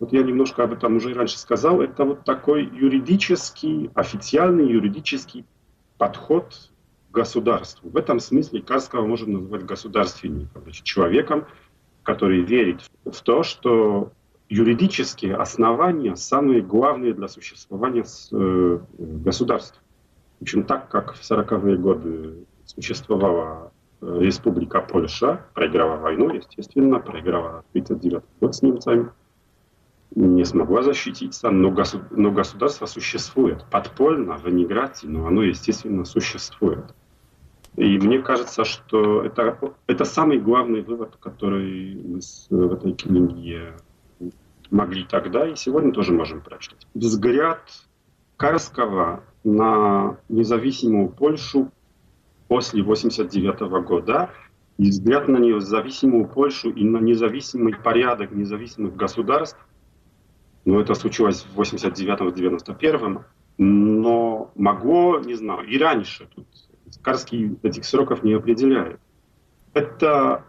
вот 0.00 0.12
я 0.12 0.22
немножко 0.22 0.64
об 0.64 0.72
этом 0.72 0.96
уже 0.96 1.12
раньше 1.12 1.38
сказал, 1.38 1.80
это 1.82 2.04
вот 2.04 2.24
такой 2.24 2.64
юридический, 2.64 3.90
официальный 3.94 4.66
юридический 4.66 5.44
подход 5.98 6.70
к 7.10 7.14
государству. 7.14 7.90
В 7.90 7.96
этом 7.96 8.20
смысле 8.20 8.62
Карского 8.62 9.06
можно 9.06 9.38
назвать 9.38 9.64
государственником, 9.64 10.62
значит, 10.62 10.84
человеком, 10.84 11.46
который 12.04 12.42
верит 12.42 12.82
в 13.04 13.20
то, 13.22 13.42
что 13.42 14.12
юридические 14.48 15.36
основания 15.36 16.14
самые 16.16 16.62
главные 16.62 17.14
для 17.14 17.28
существования 17.28 18.04
э, 18.32 18.78
государства. 18.98 19.80
В 20.38 20.42
общем, 20.42 20.64
так 20.64 20.88
как 20.88 21.14
в 21.14 21.20
40-е 21.20 21.76
годы 21.76 22.46
существовала 22.66 23.72
э, 24.00 24.18
Республика 24.20 24.80
Польша, 24.80 25.46
проиграла 25.54 25.96
войну, 25.96 26.32
естественно, 26.32 27.00
проиграла 27.00 27.64
39 27.72 28.22
год 28.40 28.54
с 28.54 28.62
немцами, 28.62 29.10
не 30.14 30.44
смогла 30.44 30.82
защититься, 30.82 31.50
но, 31.50 31.70
госу 31.70 32.00
но 32.10 32.30
государство 32.30 32.86
существует. 32.86 33.64
Подпольно, 33.70 34.36
в 34.36 34.48
эмиграции, 34.48 35.08
но 35.08 35.26
оно, 35.26 35.42
естественно, 35.42 36.04
существует. 36.04 36.94
И 37.76 37.98
мне 37.98 38.20
кажется, 38.20 38.64
что 38.64 39.24
это, 39.24 39.58
это 39.86 40.04
самый 40.04 40.38
главный 40.38 40.82
вывод, 40.82 41.16
который 41.16 41.96
мы 41.96 42.20
в 42.50 42.72
этой 42.72 42.92
книге 42.92 43.72
могли 44.70 45.04
тогда 45.04 45.48
и 45.48 45.56
сегодня 45.56 45.92
тоже 45.92 46.12
можем 46.12 46.40
прочитать. 46.40 46.86
Взгляд 46.94 47.60
Карского 48.36 49.24
на 49.42 50.18
независимую 50.28 51.08
Польшу 51.08 51.70
после 52.48 52.82
1989 52.82 53.84
года 53.84 54.30
и 54.78 54.90
взгляд 54.90 55.28
на 55.28 55.38
независимую 55.38 56.28
Польшу 56.28 56.70
и 56.70 56.84
на 56.84 56.98
независимый 56.98 57.74
порядок 57.74 58.32
независимых 58.32 58.96
государств, 58.96 59.58
ну 60.64 60.80
это 60.80 60.94
случилось 60.94 61.44
в 61.54 61.60
89-91, 61.60 63.22
но 63.58 64.50
могло, 64.54 65.20
не 65.20 65.34
знаю, 65.34 65.66
и 65.66 65.78
раньше. 65.78 66.28
Тут 66.34 66.46
Карский 67.04 67.58
этих 67.62 67.84
сроков 67.84 68.24
не 68.24 68.32
определяет. 68.32 68.98
Это 69.74 70.42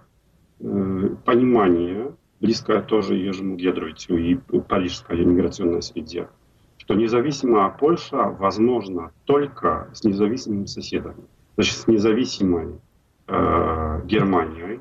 э, 0.59 1.09
понимание, 1.25 2.15
близкое 2.39 2.81
тоже 2.81 3.15
Ежему 3.15 3.57
Гедройцу 3.57 4.15
и 4.15 4.35
парижской 4.35 5.21
иммиграционной 5.21 5.81
среде, 5.81 6.29
что 6.77 6.93
независимая 6.93 7.69
Польша 7.69 8.29
возможна 8.39 9.11
только 9.25 9.89
с 9.93 10.05
независимыми 10.05 10.65
соседами. 10.65 11.25
Значит, 11.55 11.75
с 11.75 11.87
независимой 11.87 12.79
э, 13.27 14.01
Германией 14.05 14.79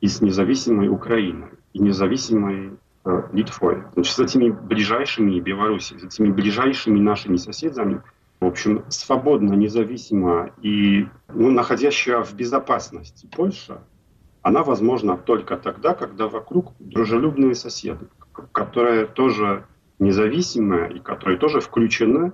и 0.00 0.08
с 0.08 0.22
независимой 0.22 0.88
Украиной 0.88 1.50
и 1.74 1.78
независимой 1.78 2.72
э, 3.04 3.22
Литвой. 3.32 3.82
Значит, 3.92 4.14
с 4.14 4.18
этими 4.18 4.48
ближайшими 4.48 5.40
Беларуси, 5.40 5.98
с 5.98 6.04
этими 6.04 6.30
ближайшими 6.30 6.98
нашими 7.00 7.36
соседями, 7.36 8.02
в 8.40 8.44
общем, 8.44 8.84
свободно, 8.88 9.54
независимо 9.54 10.50
и 10.62 11.06
ну, 11.28 11.50
находящая 11.50 12.22
в 12.22 12.34
безопасности 12.34 13.28
Польша, 13.34 13.82
она 14.42 14.62
возможна 14.62 15.16
только 15.16 15.56
тогда, 15.56 15.94
когда 15.94 16.28
вокруг 16.28 16.72
дружелюбные 16.78 17.54
соседи, 17.54 18.06
которые 18.52 19.06
тоже 19.06 19.66
независимые 19.98 20.92
и 20.92 21.00
которые 21.00 21.38
тоже 21.38 21.60
включены 21.60 22.32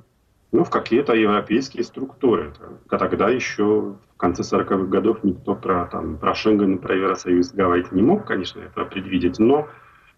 ну, 0.50 0.64
в 0.64 0.70
какие-то 0.70 1.14
европейские 1.14 1.84
структуры. 1.84 2.52
Тогда 2.90 3.30
еще 3.30 3.64
в 3.64 4.16
конце 4.18 4.42
40-х 4.42 4.84
годов 4.88 5.24
никто 5.24 5.54
про, 5.54 5.86
там, 5.86 6.18
про 6.18 6.34
Шенген, 6.34 6.78
про 6.78 6.96
Евросоюз 6.96 7.52
говорить 7.52 7.92
не 7.92 8.02
мог, 8.02 8.26
конечно, 8.26 8.60
это 8.60 8.84
предвидеть, 8.84 9.38
но, 9.38 9.68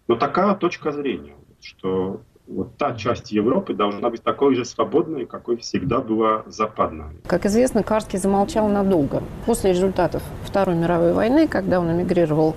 но 0.07 0.15
такая 0.15 0.55
точка 0.55 0.91
зрения, 0.91 1.35
что 1.61 2.21
вот 2.47 2.77
та 2.77 2.95
часть 2.95 3.31
Европы 3.31 3.73
должна 3.73 4.09
быть 4.09 4.23
такой 4.23 4.55
же 4.55 4.65
свободной, 4.65 5.25
какой 5.25 5.57
всегда 5.57 5.99
была 5.99 6.43
западной. 6.45 7.05
Как 7.25 7.45
известно, 7.45 7.83
Карский 7.83 8.17
замолчал 8.17 8.67
надолго. 8.67 9.23
После 9.45 9.71
результатов 9.71 10.21
Второй 10.43 10.75
мировой 10.75 11.13
войны, 11.13 11.47
когда 11.47 11.79
он 11.79 11.91
эмигрировал 11.91 12.55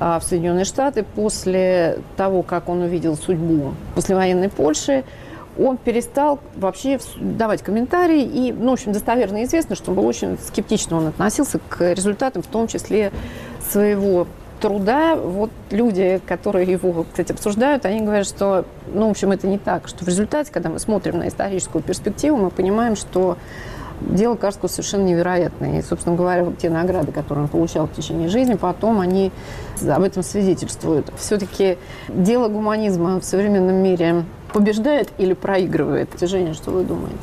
а, 0.00 0.18
в 0.18 0.24
Соединенные 0.24 0.64
Штаты, 0.64 1.04
после 1.04 1.98
того, 2.16 2.42
как 2.42 2.68
он 2.68 2.82
увидел 2.82 3.16
судьбу 3.16 3.74
послевоенной 3.94 4.48
Польши, 4.48 5.04
он 5.58 5.78
перестал 5.78 6.38
вообще 6.56 6.98
давать 7.18 7.62
комментарии. 7.62 8.22
И, 8.22 8.52
ну, 8.52 8.70
в 8.70 8.72
общем, 8.74 8.92
достоверно 8.92 9.44
известно, 9.44 9.74
что 9.74 9.90
он 9.90 9.96
был 9.96 10.06
очень 10.06 10.38
скептично 10.38 10.96
он 10.96 11.06
относился 11.06 11.60
к 11.68 11.92
результатам, 11.94 12.42
в 12.42 12.46
том 12.46 12.68
числе 12.68 13.10
своего 13.70 14.26
труда, 14.60 15.16
вот 15.16 15.50
люди, 15.70 16.20
которые 16.26 16.70
его, 16.70 17.04
кстати, 17.04 17.32
обсуждают, 17.32 17.84
они 17.86 18.00
говорят, 18.00 18.26
что, 18.26 18.64
ну, 18.92 19.08
в 19.08 19.10
общем, 19.10 19.32
это 19.32 19.46
не 19.46 19.58
так, 19.58 19.88
что 19.88 20.04
в 20.04 20.08
результате, 20.08 20.52
когда 20.52 20.70
мы 20.70 20.78
смотрим 20.78 21.18
на 21.18 21.28
историческую 21.28 21.82
перспективу, 21.82 22.36
мы 22.36 22.50
понимаем, 22.50 22.96
что 22.96 23.36
дело 24.00 24.34
Карского 24.34 24.68
совершенно 24.68 25.04
невероятное. 25.04 25.78
И, 25.78 25.82
собственно 25.82 26.16
говоря, 26.16 26.44
вот 26.44 26.58
те 26.58 26.70
награды, 26.70 27.12
которые 27.12 27.44
он 27.44 27.48
получал 27.48 27.86
в 27.86 27.94
течение 27.94 28.28
жизни, 28.28 28.54
потом 28.54 29.00
они 29.00 29.32
об 29.88 30.02
этом 30.02 30.22
свидетельствуют. 30.22 31.12
Все-таки 31.16 31.78
дело 32.08 32.48
гуманизма 32.48 33.20
в 33.20 33.24
современном 33.24 33.76
мире 33.76 34.24
побеждает 34.52 35.08
или 35.18 35.32
проигрывает? 35.32 36.10
Женя, 36.20 36.54
что 36.54 36.70
вы 36.70 36.84
думаете? 36.84 37.16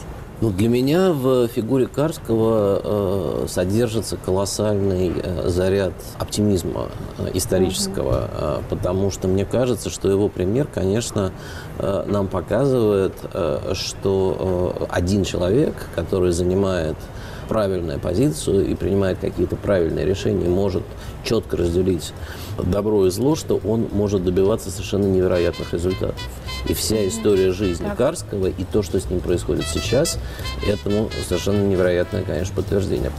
Ну, 0.43 0.49
для 0.49 0.67
меня 0.67 1.13
в 1.13 1.47
фигуре 1.47 1.87
Карского 1.87 2.81
э, 2.83 3.47
содержится 3.47 4.17
колоссальный 4.17 5.13
э, 5.15 5.47
заряд 5.47 5.93
оптимизма 6.19 6.89
э, 7.17 7.29
исторического, 7.33 8.29
э, 8.29 8.61
потому 8.69 9.09
что 9.09 9.29
мне 9.29 9.45
кажется, 9.45 9.89
что 9.89 10.09
его 10.09 10.27
пример, 10.27 10.67
конечно, 10.67 11.31
э, 11.79 12.03
нам 12.07 12.27
показывает, 12.27 13.13
э, 13.31 13.71
что 13.73 14.75
э, 14.81 14.85
один 14.89 15.23
человек, 15.23 15.75
который 15.95 16.33
занимает 16.33 16.97
правильную 17.47 18.01
позицию 18.01 18.67
и 18.67 18.75
принимает 18.75 19.19
какие-то 19.19 19.55
правильные 19.55 20.05
решения, 20.05 20.49
может 20.49 20.83
четко 21.23 21.55
разделить 21.55 22.11
добро 22.57 23.05
и 23.05 23.09
зло, 23.11 23.35
что 23.35 23.61
он 23.63 23.87
может 23.93 24.25
добиваться 24.25 24.69
совершенно 24.71 25.05
невероятных 25.05 25.71
результатов. 25.71 26.21
И 26.67 26.73
вся 26.73 27.07
история 27.07 27.51
жизни 27.51 27.89
Карского 27.97 28.47
и 28.47 28.63
то, 28.63 28.83
что 28.83 28.99
с 28.99 29.09
ним 29.09 29.19
происходит 29.19 29.65
сейчас, 29.67 30.17
этому 30.65 31.09
совершенно 31.27 31.65
невероятное, 31.65 32.23
конечно, 32.23 32.55
подтверждение. 32.55 33.11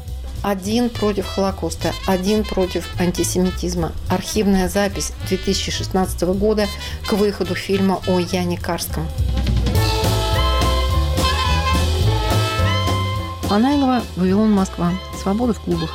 Один 0.42 0.90
против 0.90 1.26
Холокоста, 1.26 1.92
один 2.06 2.44
против 2.44 2.86
антисемитизма. 3.00 3.92
Архивная 4.10 4.68
запись 4.68 5.12
2016 5.28 6.20
года 6.22 6.66
к 7.06 7.14
выходу 7.14 7.54
фильма 7.54 8.00
о 8.06 8.18
Яне 8.18 8.58
Карском. 8.58 9.06
Панайлова, 13.48 14.02
Вавилон, 14.16 14.50
Москва. 14.50 14.92
Свобода 15.22 15.54
в 15.54 15.60
клубах. 15.60 15.90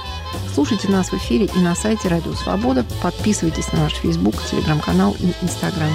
Слушайте 0.53 0.87
нас 0.87 1.11
в 1.11 1.13
эфире 1.15 1.49
и 1.55 1.59
на 1.59 1.75
сайте 1.75 2.07
Радио 2.07 2.33
Свобода. 2.33 2.85
Подписывайтесь 3.03 3.71
на 3.71 3.83
наш 3.83 3.93
Фейсбук, 3.93 4.35
Телеграм-канал 4.49 5.15
и 5.19 5.31
Инстаграм. 5.43 5.91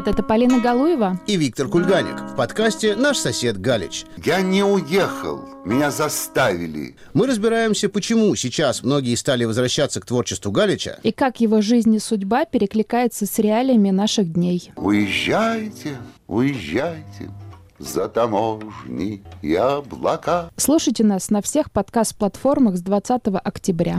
Привет, 0.00 0.14
это 0.14 0.22
Полина 0.22 0.60
Галуева 0.60 1.20
и 1.26 1.36
Виктор 1.36 1.68
Кульганик 1.68 2.18
в 2.22 2.34
подкасте 2.34 2.96
«Наш 2.96 3.18
сосед 3.18 3.60
Галич». 3.60 4.06
Я 4.24 4.40
не 4.40 4.64
уехал, 4.64 5.44
меня 5.66 5.90
заставили. 5.90 6.96
Мы 7.12 7.26
разбираемся, 7.26 7.90
почему 7.90 8.34
сейчас 8.34 8.82
многие 8.82 9.14
стали 9.14 9.44
возвращаться 9.44 10.00
к 10.00 10.06
творчеству 10.06 10.52
Галича. 10.52 10.98
И 11.02 11.12
как 11.12 11.42
его 11.42 11.60
жизнь 11.60 11.94
и 11.94 11.98
судьба 11.98 12.46
перекликается 12.46 13.26
с 13.26 13.38
реалиями 13.38 13.90
наших 13.90 14.32
дней. 14.32 14.72
Уезжайте, 14.76 15.98
уезжайте 16.26 17.30
за 17.78 18.08
таможни 18.08 19.22
и 19.42 19.54
облака. 19.54 20.48
Слушайте 20.56 21.04
нас 21.04 21.28
на 21.28 21.42
всех 21.42 21.70
подкаст-платформах 21.70 22.78
с 22.78 22.80
20 22.80 23.20
октября. 23.44 23.98